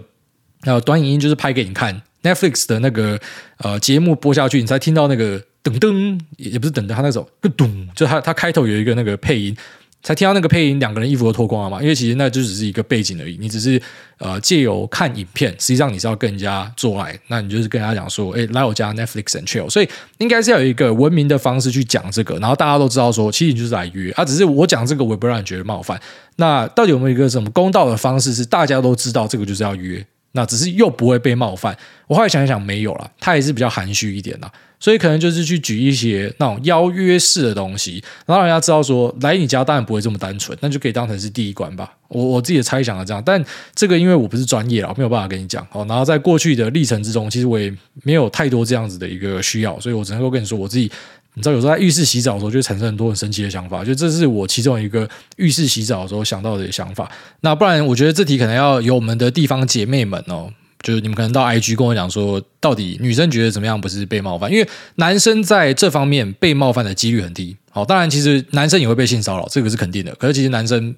[0.62, 3.20] 呃，短影音就是拍给你看，Netflix 的那个
[3.58, 9.58] 呃节目播下去，你才听到那个噔噔，也不是噔噔，他那种咚咚，就他他开头有一个那个配音，
[10.04, 13.82] 才听到那个配音，两个人衣服都脱光了嘛，因为其实那就只是一个背景而已，你只是
[14.20, 19.90] 呃借由看影片，实际上你是要跟人家做爱，那你就是跟人家讲说，哎，来我家 Netflix and chill，所以
[20.20, 26.00] 应该是要有一个文明的方式去讲这个，然后大家都知道说，其实你就是来约啊，只是我讲这个，我也不让你觉得冒犯。
[26.36, 30.06] 那到底有没有一个什么公道的方式，是大家都知道这个就是要约？
[30.36, 31.76] 那只是又不会被冒犯，
[32.08, 41.92] 我后来想一想没有了，他也是比较含蓄一点的，所以可能就是去举一些那种邀约式的东西，然后让人家知道说，来你家当然不会这么单纯，那就可以当成是第一关吧。
[42.10, 45.86] 我我自己的猜想是这样，但这个因为我不是专业了，没有办法跟你讲哦。
[45.88, 47.74] 然后在过去的历程之中，其实我也
[48.04, 50.92] 没有太多这样子的一个需要，所以我只能够跟你说我自己。
[51.36, 53.84] 你知道，有时候在浴室洗澡的时候，就会产生很多很神奇的想法。
[53.84, 57.12] 就这是我其中一个浴室洗澡的时候想到的想法。
[57.42, 64.52] 那不然，我觉得这题可能要由我们的地方姐妹们哦，就是你们可能到 IG 跟我讲说，到底女生觉得怎么样不是被冒犯？
[64.52, 67.56] 因为男生在这方面被冒犯的几率很低。
[67.70, 70.16] 好，当然其实男生也会被性骚扰，这个是肯定的。
[70.16, 70.96] 可是其实男生。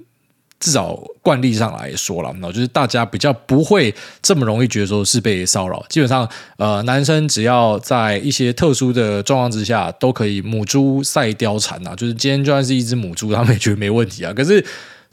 [0.60, 5.86] 至少惯例上来说了，那就是大家比较不会这么容易觉得说是被骚扰。
[5.90, 6.28] 基本上，
[6.58, 11.96] 呃，男生只要在一些特殊的状况之下，都可以母猪赛貂蝉啊。
[11.96, 14.34] 就是今天就算是一只母猪，他们也觉得没问题啊。
[14.34, 14.66] 可是。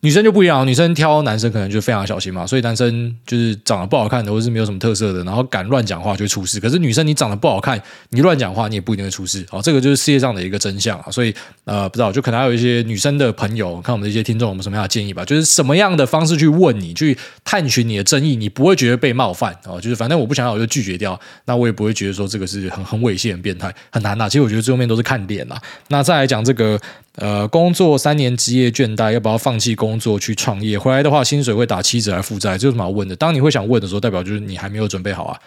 [0.04, 6.60] 女生就不一样，女生挑男生可能就非常小心嘛，所以男生就是长得不好看的，或是没有什么特色的，然后敢乱讲话就会出事。
[6.60, 7.80] 可是女生你长得不好看，
[8.10, 9.42] 你乱讲话你也不一定会出事。
[9.48, 11.10] 好，这个就是世界上的一个真相啊。
[11.10, 11.34] 所以
[11.64, 15.24] 呃，不知道就可能还有一些女生的朋友，看我们的一些听众有没有什么样的建议吧？
[15.24, 19.80] 就是什么样的方式去问你，去探寻你的争议，你不会觉得被冒犯哦。
[19.80, 24.28] 就是反正我不想要，我就拒绝掉，那我也不会觉得说这个是很很猥亵、很变态、很难呐。
[24.28, 25.58] 其实我觉得最后面都是看脸啦。
[25.88, 26.78] 那再来讲这个。
[27.16, 30.76] 呃，工作三年职业倦怠，要不要放弃工作去创业？
[30.76, 33.14] 回来的话，薪水会打七折来负债，这有什么好问的？
[33.14, 35.38] 当你会想问的时候，代表就是你还没有准备好啊。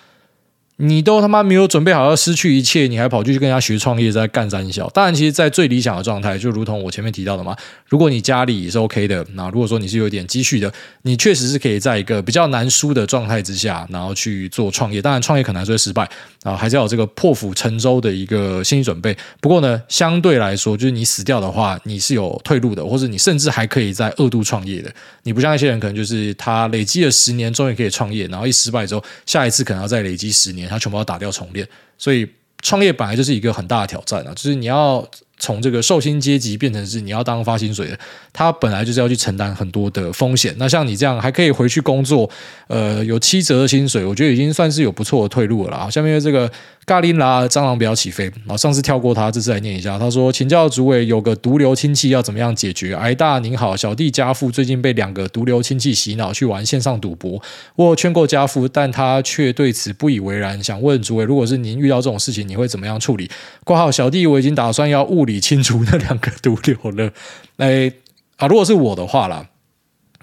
[0.80, 4.88] 你都他妈没有准备好要失去一切，你还跑去跟人家学创业，在干三小。
[4.90, 7.56] 当然，其实，在最理想的状态，就如同我前面提到的嘛，
[7.88, 10.72] 如果你家里也是 OK 的，那如果说你是有点积蓄的，
[11.02, 15.02] 你确实是可以在一个比较难输的状态之下，然后去做创业。
[15.02, 16.08] 当然，创业可能还是会失败，
[16.44, 19.18] 啊，还是要有这个破釜沉舟的一个心理准备。
[19.42, 24.94] 不过呢，相对来说，就是你死掉的话，你是有退路的，或者你甚至还可以在二度创业的。
[25.24, 30.67] 你不像一些人，可能就是他累积了十年，终于可以创业，然后一失败之后，下一次可能要再累积十年。
[30.68, 32.28] 他全部要打掉重练，所以
[32.62, 34.34] 创业本来就是一个很大的挑战啊！
[34.36, 35.08] 就是你要
[35.38, 38.00] 从这个受薪阶级变成是你要当发薪水的，
[38.34, 40.54] 他本来就是要去承担很多的风险。
[40.58, 42.28] 那像你这样还可以回去工作，
[42.68, 45.90] 呃，有七折的薪水，我觉得已经算是有不错的退路了啦。
[45.90, 46.52] 下面这个
[46.88, 48.56] 咖喱拿，蟑螂不要起飞好！
[48.56, 50.00] 上次跳过他，这次来念一下。
[50.00, 57.44] 他说：“请教主委，有个毒瘤亲戚要怎么样解决？”癌大您好，小弟家父最近被两个毒瘤亲戚洗脑去玩线上赌博，
[57.76, 60.64] 我劝过家父，但他却对此不以为然。
[60.64, 63.30] 想问主委，如果是您遇到这种事情，你会怎么样处理？
[63.66, 67.12] 括号小弟我已经打算要物理清除那两个毒瘤了。
[67.58, 67.92] 哎
[68.38, 69.46] 啊，如果是我的话啦。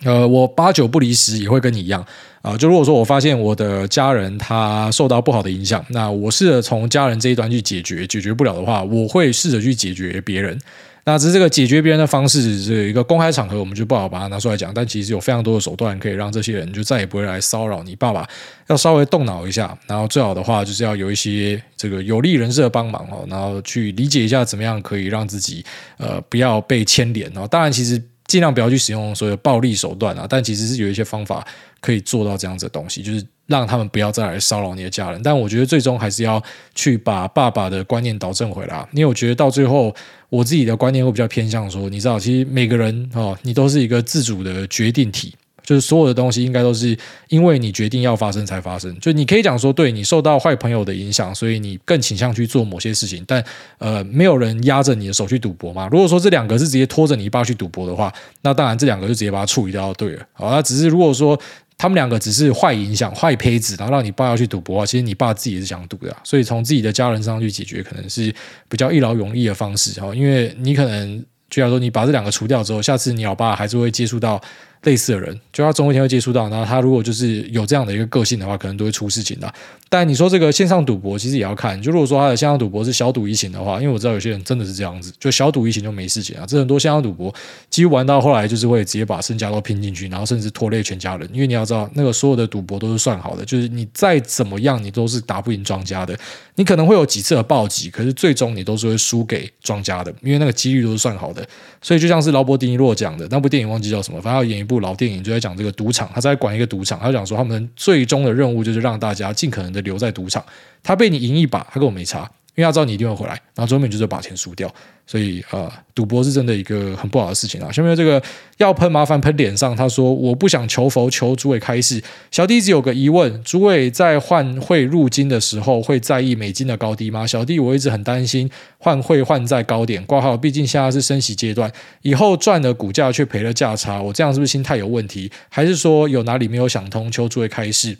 [0.05, 2.05] 呃，我八九不离十也会跟你一样
[2.43, 10.61] 啊、就如果说我发现我的家人他受到不好的影响，那我试着从家人这一端去解决，解决不了的话，我会试着去解决别人。
[11.07, 14.71] 那只是这个解决别人的方式，这一个公开场合我们就不好把它拿出来讲。
[14.75, 18.29] 但其实有非常多的手段可以让这些人就再也不会来骚扰你爸爸。
[18.67, 25.65] 要稍微动脑一下，然后最好的话就是要有一些这个有利人士的帮忙哦，然后去理解一下怎么样可以让自己
[25.97, 27.49] 呃不要被牵连哦。
[27.51, 28.03] 当然，其实。
[28.35, 31.47] 尽量不要去使用所有暴力手段啊，但其实是有一些方法
[31.81, 35.23] 可以做到这样子的东西，就是让他们不要再来骚扰你的家人。
[35.23, 36.43] 但我觉得最终还是要
[36.75, 39.95] 去把爸爸的观念导正回来，因为我觉得到最后，
[40.31, 45.33] 我自己的观念会比较偏向说，你知道，其实每个人哦，你都是一个自主的决定体。
[45.65, 46.97] 就是所有的东西应该都是
[47.29, 48.95] 因为你决定要发生才发生。
[49.01, 53.25] 就你可以讲说，对你受到坏朋友的影响，所以你更倾向去做某些事情。
[53.27, 53.43] 但
[53.79, 55.89] 呃，没有人压着你的手去赌博嘛。
[55.91, 58.13] 如果说这两个是直接拖着你爸去赌博的话，
[58.43, 60.27] 那当然这两个就直接把它处理掉就对了。
[60.35, 61.41] 好，那只是如果说
[61.79, 66.15] 他们两个只是坏影响、坏胚子，然后让你爸要去赌博，其实你爸自己也是想赌的。
[66.23, 68.33] 所以从自己的家人身上去解决，可能是
[68.69, 69.99] 比较一劳永逸的方式。
[70.01, 74.41] 哈，因为你可能就像说，你把这两个除掉之后，下次你老爸还是会接触到。
[74.85, 76.49] 类似的人，就他总有一天会接触到。
[76.49, 79.53] 然后他如果就是有这样的一个个性的话，可能都会出事情的。
[79.95, 81.81] 但你说这个线上赌博，其实也要看。
[81.81, 86.45] 就如果说他的线上赌博是小赌怡情的话，因为我知道有些人真的是这样子，就小赌怡情就没事情啊。
[86.45, 87.33] 这很多线上赌博，
[87.71, 91.31] 几乎玩到后来就是会直接把身家都拼进去，然后甚至拖累全家人。
[91.33, 96.19] 因为你要知道，那个所有的赌博都是算好的，就是你再怎么样，你都是打不赢庄家的。
[96.57, 101.47] 你可能会有几次的暴击，可是最终你都是会输给庄家的，因为那个几率都是算好的。
[101.81, 110.45] 所以就像是劳勃迪尼洛讲的那部电影，忘记叫什么，反正要演一部老电影，就在讲这个赌场，他在管一个赌场，他讲说他们最终的任务就是让大家尽可能的留在赌场，
[110.83, 112.29] 他被你赢一把，他跟我没差。
[112.57, 114.73] 因为他知道你一定会回来，然后最后面就是把钱输掉，
[115.09, 117.73] 所以呃，赌博是真的一个很不好的事情啊。
[117.73, 118.23] 下面这个
[118.59, 122.01] 要喷麻烦喷脸上，他说我不想求佛，求诸位开示。
[122.31, 127.27] 小弟只有个疑问，诸位在换汇入金的时候会在意美金的高低吗？
[127.27, 131.69] 小弟我一直很担心换汇换在高点挂号，毕竟现在是升息阶段，
[132.03, 135.29] 以后赚了股价却赔了价差，我这样是不是心态有问题？
[135.49, 137.11] 还是说有哪里没有想通？
[137.11, 137.99] 求诸位开示。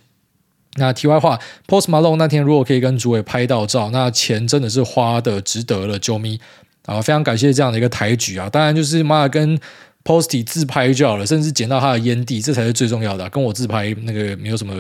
[0.77, 6.41] 那题外话，Post Malone 那天如果可以跟主委拍到照，那钱真的是花的值得了，啾咪
[6.87, 7.01] 啊！
[7.01, 8.51] 非常感谢这样的一个抬举啊！
[8.51, 9.57] 当然就是妈跟
[10.03, 13.31] Posty 自拍就好了，甚至捡到他的烟蒂，这才是最重要的。
[13.31, 14.75] 跟我自拍那个没有什么，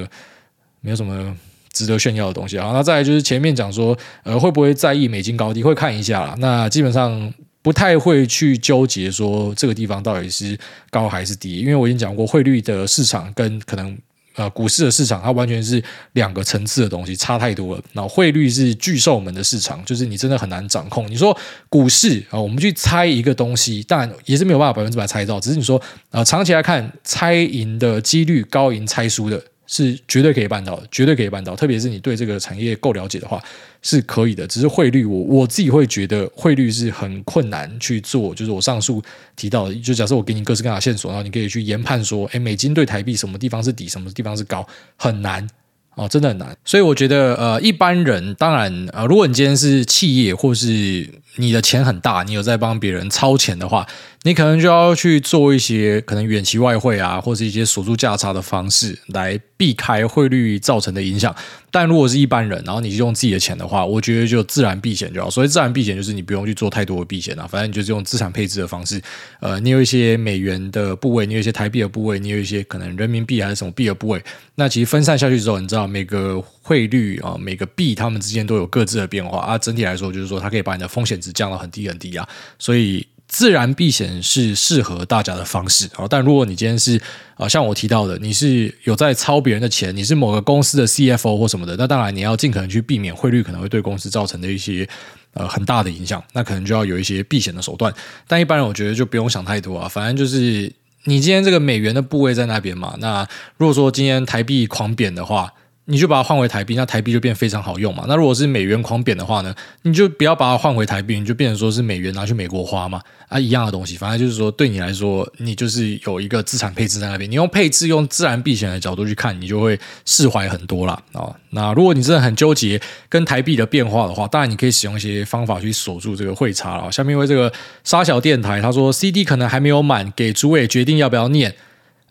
[0.80, 1.36] 没有什么
[1.72, 2.72] 值得炫耀的东西啊。
[2.72, 5.62] 那再来就是前面讲说，呃，会不会在意美金高低？
[5.62, 6.34] 会看一下啦。
[6.38, 7.32] 那基本上
[7.62, 10.59] 不太会去纠结说这个地方到底是
[10.90, 13.97] 高还是低，因为我已经讲过汇率的市场跟可能。
[14.35, 15.82] 呃，股市的市场它完全是
[16.12, 17.82] 两个层次的东西，差太多了。
[17.93, 21.09] 那汇率是巨兽们的市场，就是你真的很难掌控。
[21.11, 21.37] 你说
[21.68, 25.80] 股市啊，我们去猜一个东西，当然也是没有办法百分之百猜到，只是你说
[26.11, 29.41] 啊，长期来看，猜赢的几率高赢猜输的。
[29.67, 31.57] 是绝对可以办到的，绝对可以办到。
[31.57, 33.43] 特别是你对这个产业够了解的话，
[33.83, 34.47] 是可以的。
[34.47, 38.35] 只是汇率我，我自己会觉得汇率是很困难去做。
[38.35, 39.03] 就是我上述
[39.37, 45.49] 提到的，就假设我给你各式各样的线索，然后你可以去研判说，诶，美金对台币什么地方是底，什么地方是高，很难。
[45.97, 53.87] 哦，真的很难，所以我觉得，呃，一般人当然，呃，如果你今天是企业，或是你的钱很大，你有在帮别人操钱的话，
[54.23, 61.34] 你可能就要去做一些可能远期外汇啊，或是一些锁住价差的方式来避开汇率造成的影响。
[61.70, 65.28] 但如果是一般人，然后你用自己的钱的话，我觉得就自然避险就好。
[65.28, 69.02] 所以自然避险就是你不用去做太多的避险啊，反正你就是用资产配置的方式。
[69.40, 74.22] 呃，你有一些美元的部位，你有一些台币的部位，你有一些可能人民币还是什么币的部位。
[74.55, 79.59] 那其实分散下去之后，你知道每个汇率啊，每个币它们之间都有各自的变化啊。
[79.59, 82.28] 整体来说，就是说它可以把你的风险值降到很低很低啊。
[82.59, 83.05] 所以。
[83.35, 87.01] 自然避险是适合大家的方式啊，但如果你今天是
[87.35, 94.89] 啊，像我提到的，你是有在抄别人的钱，你是某个公司的 CFO 或什么的，那当然你要尽可能去避免汇率可能会对公司造成的一些
[95.32, 97.93] 呃很大的影响，那可能就要有一些避险的手段。
[98.28, 100.72] 但一般人我觉得就不用想太多啊，反正就是
[101.03, 103.26] 你今天这个美元的部位在那边嘛，那
[103.57, 105.53] 如果说今天台币狂贬的话。
[105.87, 108.07] 你就把它换回台币，那台币就变非常好用嘛。
[108.09, 113.99] 那如果是美元狂贬的话呢，你就不要把它换回台币，你就变成说是美元拿去美国花嘛，啊，一样的东西。
[113.99, 117.30] 反正就是说，对你来说，你就是有一个资产配置在那边。
[117.30, 120.99] 你用配置、用自然避险的角度去看，你就会释怀很多啦。
[121.12, 121.28] 啊。
[121.51, 122.80] 那如果你真的很纠结
[123.11, 126.91] 跟台币的变化的话，当然你可以使用一些方法去锁住这个汇差了。
[126.91, 127.53] 下面因为这个
[127.85, 131.55] 沙小电台他说，CD 可能还没有满，给主委决定要不要念。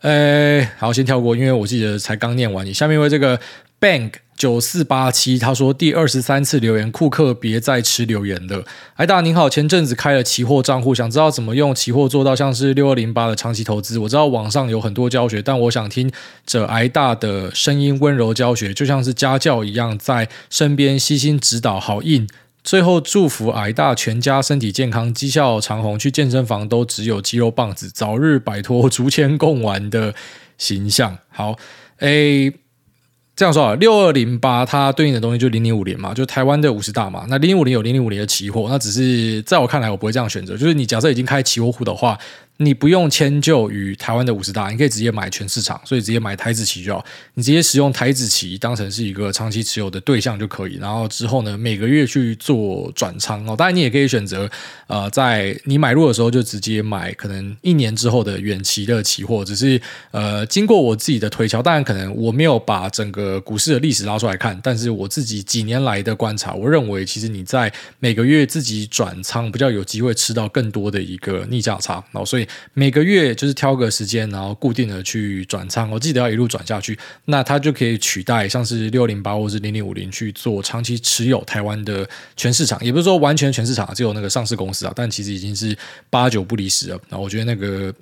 [0.00, 2.64] 呃，好，先跳过，因为我记得才刚念完。
[2.64, 3.40] 你下面因为这个。
[3.84, 8.64] Bank 九四八七，他说第二十三次留言，库克别再吃留言了。
[8.94, 13.98] 癌大您好，前阵子开了期货账户，想知道怎么用期货做到像是六二零八的长期投资。
[13.98, 16.10] 我知道网上有很多教学，但我想听
[16.46, 22.26] 着癌大的声音温柔教学，就像是家教一样，在身边悉心指导，好硬。
[22.62, 30.14] 最后祝福癌大全家身体健康，绩效长虹，去健身房都只有肌肉棒子，早日摆脱竹签贡丸的
[30.56, 31.18] 形象。
[31.28, 31.58] 好，
[31.98, 32.50] 诶。
[33.36, 37.24] 这样说啊，六二零八它对应的东西就零零五零嘛，就台湾的五十大嘛。
[37.28, 40.56] 那零零五零有零零五零的期货，那只是在我看来，我不会这样选择。
[40.56, 42.18] 就是你假设已经开期货户的话。
[42.58, 47.04] 你不用迁就于台湾的五十大，你可以直接买全市场，所以直接买台指期就好。
[47.34, 50.76] 你直接使用台指期当成是一个长期持有的对象就可以。
[50.76, 53.56] 然后之后呢，每个月去做转仓哦。
[53.56, 54.48] 当然你也可以选择，
[54.86, 59.44] 呃，在你买入的时候就直接买可能一年之后的远期的期货。
[59.44, 59.80] 只是
[60.12, 71.94] 呃，经过我自己的推敲，当然可能我没有把整个股市的历史拉出来看，但是我自己几年来的观察，我认为其实你在每个月自己转仓比较有机会吃到更多的一个逆价差。
[72.12, 72.43] 然后所以。
[72.72, 85.76] 每个月就是挑个时间，然后固定的去转仓，我记得要一路转下去，那它就可以取代像是六零八或是零零五零去做长期持有台湾的全市场，也不是说完全全市场，只有那个上市公司啊，但其实已经是
[86.10, 87.00] 八九不离十了。
[87.08, 87.94] 那我觉得那个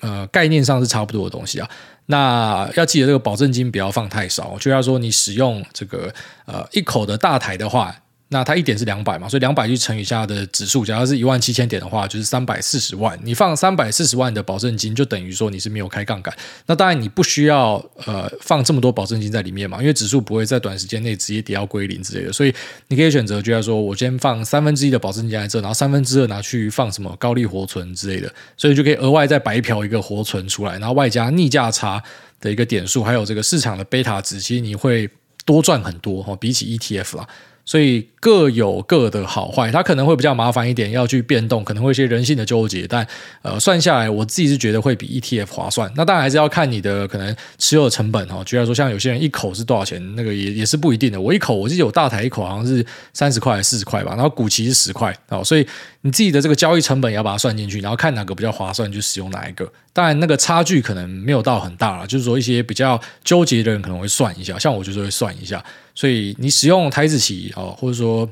[0.00, 1.70] 呃概念上是差不多的东西啊。
[2.06, 6.12] 那要记得这个保证金不要放太少，就要说你使用这个
[6.46, 7.94] 呃一口的大台的话。
[8.32, 13.18] 那它一点是两百嘛，所以两百去乘以下的指数，假如是一万七千点的话，就是三百四十万。
[13.24, 16.32] 你放三百四十万的保证金，就等于说你是没有开杠杆。
[16.66, 22.32] 那当然你不需要呃放这么多保证金在里面嘛，因为指数不会在短时间内直接跌到归零之类的。
[22.32, 22.54] 所以
[22.86, 32.00] 你可以选择，就是说我先放三分之一的保证金在这，然后三分之二拿去放什么高利活存之类的，所以就可以额外再白嫖一个活存出来，然后外加逆价差
[32.40, 35.10] 的一个点数，还有这个市场的贝塔值，其实你会
[35.44, 37.28] 多赚很多哈，比起 ETF 啦。
[37.70, 42.84] 所以各有各的好坏，它可能会比较麻烦一点，要去变动，可能会一些人性的纠结。
[42.84, 43.06] 但
[43.42, 45.88] 呃，算下来，我自己是觉得会比 ETF 划算。
[45.94, 48.42] 那当然还是要看你的可能持有的成本哈。
[48.42, 51.20] 举例说，像有些人一口是多少钱，那个也也是不一定的。
[51.20, 55.40] 我一口，我记得有大台一口好像是三十块四十块吧，然后股期是十块啊。
[55.44, 55.64] 所以
[56.00, 59.72] 你自己的这个交易成本也要把它算进去，然后看哪个比较划算，就使用哪一个。
[59.92, 65.64] 当然，那个差距可能没有到很大了，就是说一些比较纠结的人可能会算一下，像我就是会算一下。
[66.00, 68.26] 所以你使用台指期哦，或者说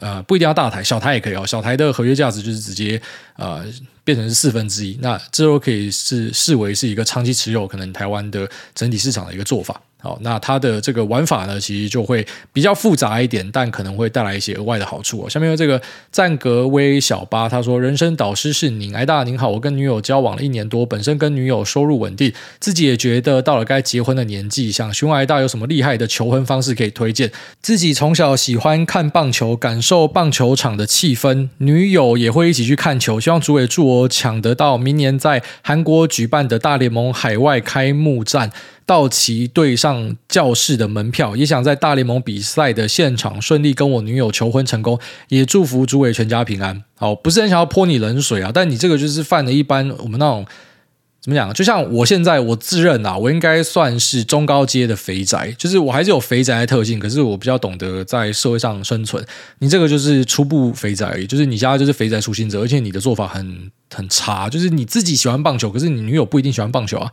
[0.00, 1.46] 呃不一定要大台，小台也可以哦。
[1.46, 3.00] 小台的合约价值就是直接
[3.36, 3.64] 呃
[4.02, 9.80] 变成是四分之一，那这都可以是视为是一个长期持有可能台湾的整体市场的一个做法。
[10.04, 15.30] 好，那它的这个玩法呢，其实就会比较复杂一点，但可能会带来一些额外的好处哦。
[15.30, 15.80] 下面有这个
[16.10, 22.30] 赞格威小八，他说：“人生导师是您，艾大您好，我跟女友交往了一年多，本身跟女友收入稳定，
[22.60, 27.32] 自己也觉得到了该结婚的年纪，想询问癌大有什么厉害的求婚方式可以推荐？
[27.62, 38.52] 自己从小喜欢看棒球，感受棒球场的气氛，女友也会一起去看球，希望主委祝我抢得到明年在韩国举办的大联盟海外开幕战。”
[38.86, 46.82] 道奇对上教室的门票，也想在大联盟比赛的现场顺利跟我女友求婚成功，也祝福诸位全家平安。
[46.96, 50.44] 好，不是很想要泼你冷水啊，但你这个就是犯了一般我们那种
[51.20, 51.50] 怎么讲？
[51.54, 59.24] 就像我现在我自认啊，我应该算是中高阶的肥宅，就是我还是有肥宅的特性，可是我比较懂得在社会上生存。
[59.60, 67.10] 你这个就是初步肥宅而已，就是你家就是肥宅初心者，而且你的做法很很差，就是你自己喜欢棒球，可是你女友不一定喜欢棒球啊。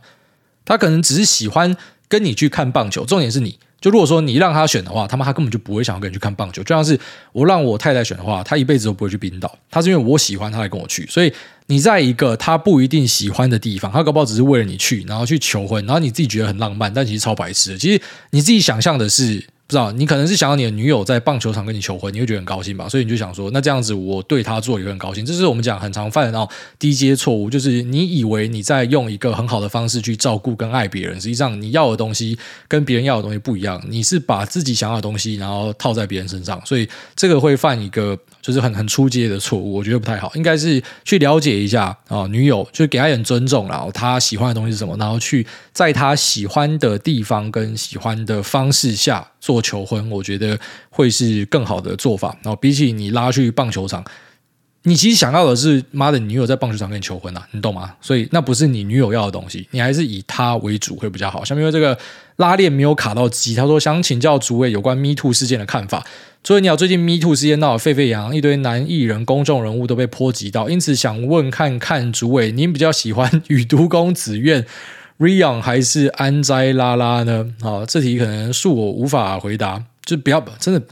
[0.64, 1.76] 他可能只是喜欢
[2.08, 6.62] 跟你去看棒球，重点是你就如果说你让他选的话，他妈他根本就不会想要跟你去看棒球。
[6.62, 6.98] 就像是
[7.32, 9.58] 我让我太太选的话，她一辈子都不会去冰岛。
[9.70, 11.06] 她是因为我喜欢，她才跟我去。
[11.08, 11.32] 所以
[11.66, 17.78] 你在一个她不一定喜欢的地方，她搞不好只是为了你去，然后去求婚，然后你自己觉得很浪漫，但其实超白痴的。
[17.78, 18.00] 其实
[18.30, 19.44] 你自己想象的是。
[19.66, 22.86] 不知道你可能是想要你的女友在棒球场跟你求婚，你会觉得很高兴吧？
[22.88, 25.24] 所以你就想说，那这样子我对她做也会很高兴。
[25.24, 26.48] 这是我们讲很常犯的那种
[26.78, 32.38] 低阶错误，就是你以为你在用一个很好的方式去照顾跟爱别人，实际上你要的东西
[32.68, 33.82] 跟别人要的东西不一样。
[33.88, 36.86] 你是把自己想要的东西然后套在别人身上，所以
[37.16, 40.30] 这个会犯一个就是很很初阶的错误，我觉得不太好。
[40.34, 50.58] 应该是去了解一下啊，女友就给她一点尊重，然后他喜欢的东西是什么，然后去在她喜欢的地方跟喜欢的方式下做求婚，我觉得
[50.90, 52.36] 会是更好的做法。
[52.42, 54.04] 然后比起你拉去棒球场。
[54.84, 57.94] 你其实想要的是妈的，女友在棒球场跟你求婚啊，你懂吗？
[58.00, 61.44] 所以那不是你女友要的东西，你还是以她为主会比较好。
[61.44, 61.96] 下面因为这个
[62.38, 66.04] 拉链没有卡到机，他说想请教主位有关 Me Too 事件的看法。
[66.44, 74.66] 所以你好，最近 Me Too 事件闹得沸沸扬扬，一堆男艺人、公众人物都被波及到，因此想问看看主委，您比较喜欢雨都公子苑、
[75.20, 77.54] Ryan 还是安斋拉拉呢？
[77.62, 80.82] 啊，这题可能恕我无法回答，就不要真的。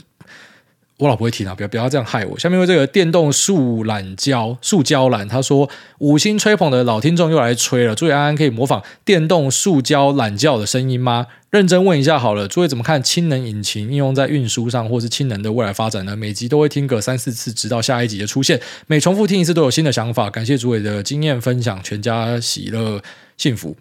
[1.01, 2.39] 我老婆会听啊，不要不要这样害我。
[2.39, 7.95] 下面为这个电动树懒胶、塑胶懒，他说五星吹捧的老听众又来吹了。
[7.95, 11.27] 诸位安安可以模仿电动塑胶懒觉的声音吗？
[11.49, 16.15] 认真问一下好了，诸位怎么看氢能引擎应用在运输上，或是氢能的未来发展呢？
[16.15, 18.61] 每集都会听个三四次，直到下一集的出现。
[18.87, 20.29] 每重复听一次都有新的想法。
[20.29, 23.01] 感谢诸位的经验分享，全家喜乐
[23.39, 23.75] 幸福。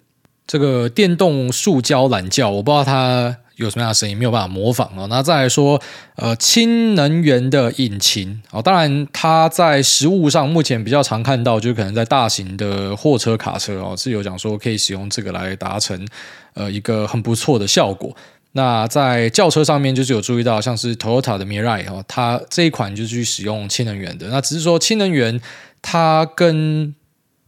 [0.48, 3.36] 这个电动塑胶懒觉，我不知道它。
[3.60, 5.06] 有什么样的声音没有办法模仿哦？
[5.10, 5.82] 那再来说，
[6.16, 16.08] 呃，氢能源的引擎哦，当然它在实物上目前比较常看到，就可能在大型的货车、卡车哦，是有讲说可以使用这个来达成
[16.54, 18.16] 呃一个很不错的效果。
[18.54, 24.28] 那在轿车上面就是有注意到，像是 Toyota 的 Mirai 哦，它这一款就是去使用氢能源的。
[24.30, 25.40] 那只是说氢能源
[25.82, 26.96] 它跟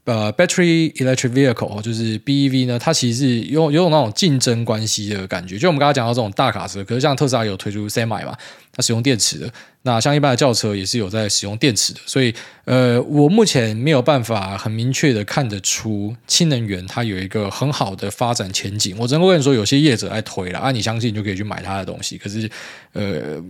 [0.06, 5.60] 呃，battery electric vehicle 就是 BEV 呢，它其实是有有种那种竞争关系的感觉。
[5.60, 8.36] 就我们刚刚讲到这种大卡车，可是像特斯拉有推出 Semi 嘛，
[8.74, 9.52] 它使用电池的。
[9.84, 12.00] 那像一般的轿车也是有在使用电池的。
[12.06, 12.34] 所以，
[12.66, 18.96] 呃，我目前没有办法很明确的看得出氢能源它有一个很好的发展前景。
[19.00, 22.18] 我只能跟你说，有些业者在推了啊，你相信你就可以去买它的东西。
[22.18, 22.50] 可是，
[22.94, 23.44] 呃，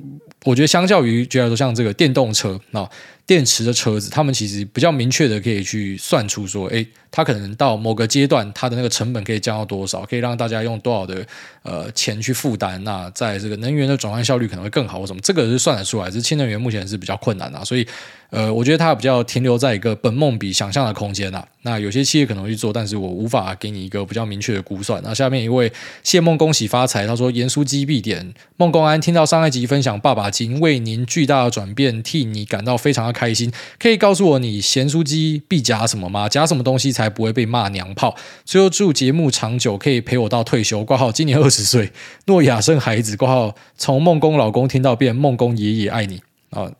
[0.45, 2.89] 我觉得相较于，觉得说像这个电动车，那。
[3.27, 11.23] 电池的车子，他们其实比较明确的可以去算出说，诶，它可能到某个阶段，它的那个成本可以降到多少，可以让大家用多少的
[11.63, 16.09] 呃钱去负担，那在这个能源的转换效率可能会更好，或什么，这个是算得出来。
[16.09, 17.85] 是氢能源目前是比较困难啊，所以。
[18.31, 21.45] 呃，我觉得它比较停留在一个本梦比想象的空间呐。
[21.63, 25.01] 那有些企业可能会去做，但是我无法给你一个比较明确的估算。
[25.03, 25.69] 那下面一位
[26.01, 33.51] 谢梦恭喜发财，他说：“盐酥鸡必点，梦公安听到上一集分享爸爸经，为您巨大的转变替你感到非常的开心。
[33.77, 36.29] 可以告诉我你咸酥鸡必夹什么吗？
[36.29, 38.15] 夹什么东西才不会被骂娘炮？
[38.45, 40.85] 最后祝节目长久，可以陪我到退休。
[40.85, 41.91] 挂号今年二十岁，
[42.27, 43.17] 诺亚生孩子。
[43.17, 46.21] 挂号从梦公老公听到变梦公爷爷爱你。”
[46.51, 46.71] 啊，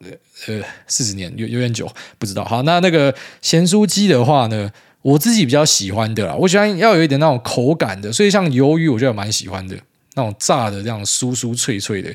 [0.47, 2.45] 呃，四十年有有点久，不知道。
[2.45, 9.75] 好，那那个咸酥鸡的话呢，我自己比较喜欢的啦，我喜欢要有一点那种口感的，所以像鱿鱼，我觉得蛮喜欢的，
[10.15, 12.13] 那种炸的这样酥酥脆脆的，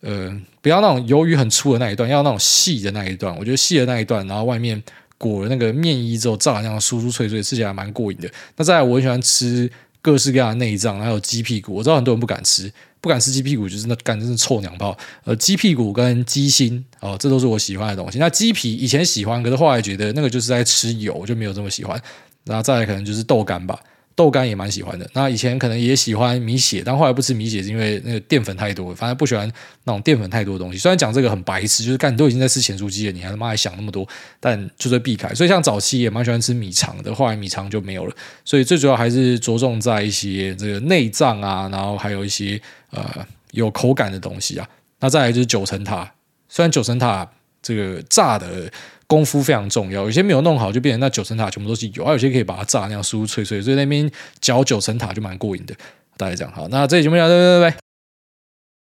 [0.00, 3.34] 呃，不要那种鱿鱼很粗的那一段，要那种细的那一段。
[3.38, 4.82] 我觉得细的那一段，然后外面
[5.16, 8.28] 裹了那个面衣之后，炸的那样酥酥脆脆，吃起来蛮过瘾的。
[8.56, 9.70] 那再来，我很喜欢吃
[10.02, 12.72] 各式各样的内脏，还有鸡屁股，我知道很多人不敢吃。
[13.00, 14.96] 不敢吃鸡屁股，就是那干真是臭娘炮。
[15.24, 18.18] 呃，鸡屁股跟鸡心哦，这都是我喜欢的东西。
[18.18, 22.00] 那鸡皮以前喜欢，可是后来觉得那个就是在吃油，就没有这么喜欢。
[22.44, 23.78] 然后再来可能就是豆干吧，
[24.14, 25.08] 豆干也蛮喜欢的。
[25.14, 29.50] 那以前可能也喜欢米血，但后来不吃米血是因为那个淀粉太多，反正不喜欢
[29.84, 30.78] 那种淀粉太多的东西。
[30.78, 34.06] 虽然讲这个很白痴，就是干你都已经在吃咸酥鸡了，你还他妈还想那么多，
[34.40, 35.32] 但就是避开。
[35.34, 38.14] 所以像早期也蛮喜欢吃米肠的，后来米肠就没有了。
[38.44, 42.60] 所以最主要还是着重在一些这个内脏啊，然后还有一些。
[42.90, 44.68] 呃，有口感的东西啊，
[45.00, 46.10] 那再来就是九层塔。
[46.48, 47.28] 虽然九层塔
[47.62, 48.70] 这个炸的
[49.06, 54.10] 功夫非常重要，有些没有弄好就变成那九层塔全部都是油，还有些可以把它炸那样酥酥脆脆，所以那边
[54.40, 55.74] 嚼九层塔就蛮过瘾的。
[56.16, 57.79] 大概这样好，那这里节目就到这，拜拜。